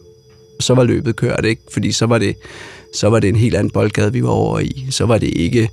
Så 0.59 0.73
var 0.73 0.83
løbet 0.83 1.15
kørt, 1.15 1.45
ikke? 1.45 1.61
Fordi 1.71 1.91
så 1.91 2.05
var 2.05 2.17
det, 2.17 2.35
så 2.93 3.09
var 3.09 3.19
det 3.19 3.27
en 3.27 3.35
helt 3.35 3.55
anden 3.55 3.71
boldgade, 3.71 4.13
vi 4.13 4.23
var 4.23 4.29
over 4.29 4.59
i. 4.59 4.87
Så 4.91 5.05
var 5.05 5.17
det 5.17 5.27
ikke 5.27 5.69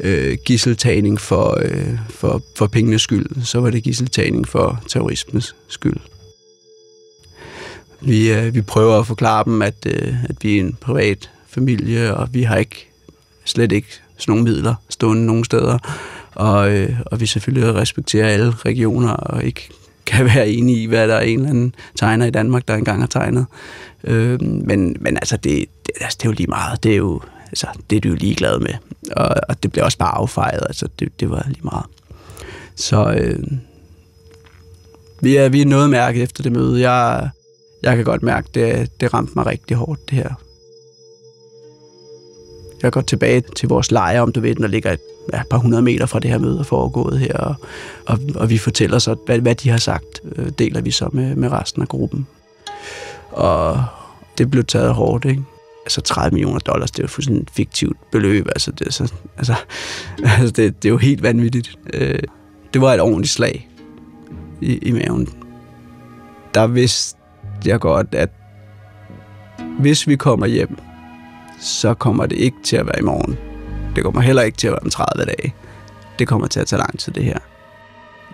øh, 0.00 0.38
gisseltagning 0.44 1.20
for, 1.20 1.58
øh, 1.62 1.98
for, 2.10 2.42
for 2.56 2.66
pengenes 2.66 3.02
skyld. 3.02 3.44
Så 3.44 3.60
var 3.60 3.70
det 3.70 3.82
gisseltagning 3.82 4.48
for 4.48 4.82
terrorismens 4.88 5.56
skyld. 5.68 5.96
Vi, 8.00 8.32
øh, 8.32 8.54
vi 8.54 8.62
prøver 8.62 8.98
at 8.98 9.06
forklare 9.06 9.44
dem, 9.44 9.62
at, 9.62 9.86
øh, 9.86 10.24
at 10.24 10.36
vi 10.42 10.56
er 10.56 10.60
en 10.60 10.76
privat 10.80 11.30
familie, 11.48 12.16
og 12.16 12.28
vi 12.32 12.42
har 12.42 12.56
ikke 12.56 12.88
slet 13.44 13.72
ikke 13.72 14.00
sådan 14.18 14.32
nogle 14.32 14.44
midler 14.44 14.74
stående 14.88 15.26
nogen 15.26 15.44
steder. 15.44 15.78
Og, 16.34 16.72
øh, 16.72 17.00
og 17.06 17.20
vi 17.20 17.26
selvfølgelig 17.26 17.74
respekterer 17.74 18.28
alle 18.28 18.50
regioner 18.50 19.12
og 19.12 19.44
ikke 19.44 19.68
kan 20.06 20.24
være 20.24 20.50
enige 20.50 20.82
i, 20.82 20.86
hvad 20.86 21.08
der 21.08 21.14
er 21.14 21.20
en 21.20 21.38
eller 21.38 21.50
anden 21.50 21.74
tegner 21.96 22.26
i 22.26 22.30
Danmark, 22.30 22.68
der 22.68 22.74
engang 22.74 23.00
har 23.00 23.06
tegnet. 23.06 23.46
Øh, 24.04 24.42
men, 24.42 24.96
men 25.00 25.16
altså, 25.16 25.36
det, 25.36 25.64
det, 25.86 25.94
altså, 26.00 26.18
det 26.20 26.24
er 26.24 26.30
jo 26.30 26.34
lige 26.36 26.46
meget. 26.46 26.82
Det 26.82 26.92
er 26.92 26.96
jo, 26.96 27.20
altså, 27.50 27.66
det 27.90 27.96
er 27.96 28.00
du 28.00 28.08
jo 28.08 28.14
ligeglad 28.14 28.58
med. 28.58 28.74
Og, 29.16 29.36
og 29.48 29.62
det 29.62 29.72
blev 29.72 29.84
også 29.84 29.98
bare 29.98 30.14
affejet. 30.14 30.62
Altså, 30.66 30.88
det, 30.98 31.20
det 31.20 31.30
var 31.30 31.44
lige 31.48 31.62
meget. 31.62 31.86
Så 32.76 33.12
øh, 33.12 33.42
vi, 35.20 35.36
er, 35.36 35.48
vi 35.48 35.60
er 35.60 35.66
noget 35.66 35.90
mærket 35.90 36.22
efter 36.22 36.42
det 36.42 36.52
møde. 36.52 36.90
Jeg, 36.90 37.28
jeg 37.82 37.96
kan 37.96 38.04
godt 38.04 38.22
mærke, 38.22 38.48
det, 38.54 39.00
det 39.00 39.14
ramte 39.14 39.32
mig 39.36 39.46
rigtig 39.46 39.76
hårdt, 39.76 40.10
det 40.10 40.18
her. 40.18 40.34
Jeg 42.82 42.92
går 42.92 43.00
tilbage 43.00 43.42
til 43.56 43.68
vores 43.68 43.90
lejr, 43.90 44.20
om 44.20 44.32
du 44.32 44.40
ved, 44.40 44.54
der 44.54 44.66
ligger 44.66 44.92
et 44.92 45.00
ja, 45.32 45.42
par 45.50 45.58
hundrede 45.58 45.82
meter 45.82 46.06
fra 46.06 46.18
det 46.18 46.30
her 46.30 46.38
møde 46.38 46.64
foregået 46.64 47.18
her, 47.18 47.36
og, 47.36 47.54
og, 48.06 48.18
og 48.34 48.50
vi 48.50 48.58
fortæller 48.58 48.98
så, 48.98 49.16
hvad, 49.26 49.38
hvad 49.38 49.54
de 49.54 49.70
har 49.70 49.78
sagt, 49.78 50.22
øh, 50.36 50.48
deler 50.58 50.80
vi 50.80 50.90
så 50.90 51.08
med, 51.12 51.36
med 51.36 51.52
resten 51.52 51.82
af 51.82 51.88
gruppen. 51.88 52.26
Og 53.30 53.84
det 54.38 54.50
blev 54.50 54.64
taget 54.64 54.94
hårdt, 54.94 55.24
ikke? 55.24 55.42
Altså 55.84 56.00
30 56.00 56.34
millioner 56.34 56.58
dollars, 56.58 56.90
det 56.90 56.98
er 56.98 57.02
jo 57.02 57.08
fuldstændig 57.08 57.42
et 57.42 57.50
fiktivt 57.50 58.10
beløb, 58.12 58.46
altså 58.48 58.72
det, 58.72 58.86
er 58.86 58.92
så, 58.92 59.12
altså, 59.36 59.54
altså 60.38 60.50
det, 60.50 60.82
det 60.82 60.88
er 60.88 60.92
jo 60.92 60.98
helt 60.98 61.22
vanvittigt. 61.22 61.78
Øh, 61.94 62.18
det 62.74 62.80
var 62.80 62.94
et 62.94 63.00
ordentligt 63.00 63.32
slag 63.32 63.68
i, 64.60 64.76
i 64.76 64.92
maven. 64.92 65.28
Der 66.54 66.66
vidste 66.66 67.18
jeg 67.64 67.80
godt, 67.80 68.06
at 68.12 68.30
hvis 69.80 70.08
vi 70.08 70.16
kommer 70.16 70.46
hjem, 70.46 70.78
så 71.60 71.94
kommer 71.94 72.26
det 72.26 72.38
ikke 72.38 72.56
til 72.64 72.76
at 72.76 72.86
være 72.86 72.98
i 72.98 73.02
morgen. 73.02 73.38
Det 73.96 74.04
kommer 74.04 74.20
heller 74.20 74.42
ikke 74.42 74.58
til 74.58 74.66
at 74.66 74.72
være 74.72 74.80
om 74.82 74.90
30 74.90 75.24
dage. 75.24 75.54
Det 76.18 76.28
kommer 76.28 76.46
til 76.46 76.60
at 76.60 76.66
tage 76.66 76.78
lang 76.78 76.98
tid, 76.98 77.12
det 77.12 77.24
her. 77.24 77.38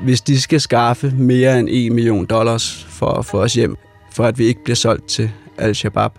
Hvis 0.02 0.20
de 0.20 0.40
skal 0.40 0.60
skaffe 0.60 1.10
mere 1.10 1.58
end 1.58 1.68
1 1.70 1.92
million 1.92 2.26
dollars 2.26 2.86
for 2.88 3.06
at 3.06 3.26
få 3.26 3.42
os 3.42 3.54
hjem, 3.54 3.76
for 4.12 4.24
at 4.24 4.38
vi 4.38 4.44
ikke 4.44 4.64
bliver 4.64 4.76
solgt 4.76 5.08
til 5.08 5.30
Al-Shabaab, 5.58 6.12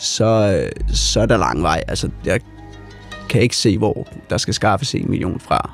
så, 0.00 0.60
så 0.88 1.20
er 1.20 1.26
der 1.26 1.36
lang 1.36 1.62
vej. 1.62 1.82
Altså, 1.88 2.10
jeg 2.24 2.40
kan 3.28 3.42
ikke 3.42 3.56
se, 3.56 3.78
hvor 3.78 4.08
der 4.30 4.38
skal 4.38 4.54
skaffes 4.54 4.94
en 4.94 5.10
million 5.10 5.40
fra. 5.40 5.70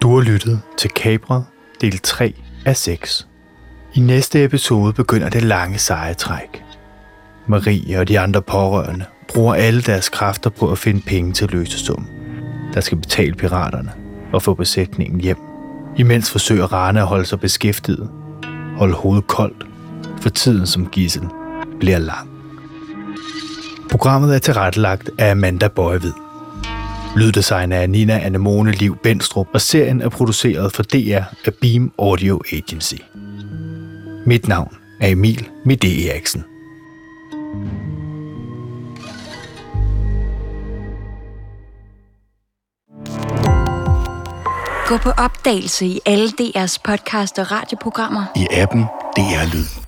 Du 0.00 0.14
har 0.14 0.22
lyttet 0.22 0.60
til 0.78 0.90
Kabret, 0.90 1.44
del 1.80 1.98
3 1.98 2.34
af 2.66 2.76
6. 2.76 3.28
I 3.94 4.00
næste 4.00 4.44
episode 4.44 4.92
begynder 4.92 5.28
det 5.28 5.42
lange 5.42 5.78
seje 5.78 6.14
træk. 6.14 6.64
Marie 7.46 8.00
og 8.00 8.08
de 8.08 8.20
andre 8.20 8.42
pårørende 8.42 9.04
bruger 9.28 9.54
alle 9.54 9.82
deres 9.82 10.08
kræfter 10.08 10.50
på 10.50 10.72
at 10.72 10.78
finde 10.78 11.02
penge 11.06 11.32
til 11.32 11.48
løsesum, 11.50 12.06
der 12.74 12.80
skal 12.80 12.98
betale 12.98 13.34
piraterne 13.34 13.92
og 14.32 14.42
få 14.42 14.54
besætningen 14.54 15.20
hjem. 15.20 15.38
Imens 15.96 16.30
forsøger 16.30 16.72
Rane 16.72 17.00
at 17.00 17.06
holde 17.06 17.24
sig 17.24 17.40
beskæftiget, 17.40 18.10
holde 18.76 18.94
hovedet 18.94 19.26
koldt, 19.26 19.66
for 20.22 20.28
tiden 20.28 20.66
som 20.66 20.86
gissel 20.86 21.28
bliver 21.80 21.98
lang. 21.98 22.30
Programmet 23.90 24.34
er 24.34 24.38
tilrettelagt 24.38 25.10
af 25.18 25.30
Amanda 25.30 25.68
Bøjvid. 25.68 26.12
Lyddesign 27.16 27.72
er 27.72 27.86
Nina 27.86 28.18
Anemone 28.18 28.72
Liv 28.72 28.96
Benstrup, 29.02 29.48
og 29.54 29.60
serien 29.60 30.00
er 30.00 30.08
produceret 30.08 30.72
for 30.72 30.82
DR 30.82 31.22
af 31.44 31.54
Beam 31.60 31.92
Audio 31.98 32.40
Agency. 32.52 32.94
Mit 34.26 34.48
navn 34.48 34.76
er 35.00 35.08
Emil 35.08 35.48
Mide 35.64 36.10
Eriksen. 36.10 36.44
Gå 44.86 44.96
på 44.96 45.10
opdagelse 45.10 45.86
i 45.86 46.00
alle 46.06 46.28
DR's 46.28 46.76
podcast 46.84 47.38
og 47.38 47.50
radioprogrammer. 47.50 48.24
I 48.36 48.46
appen 48.50 48.82
DR 49.16 49.54
Lyd. 49.54 49.87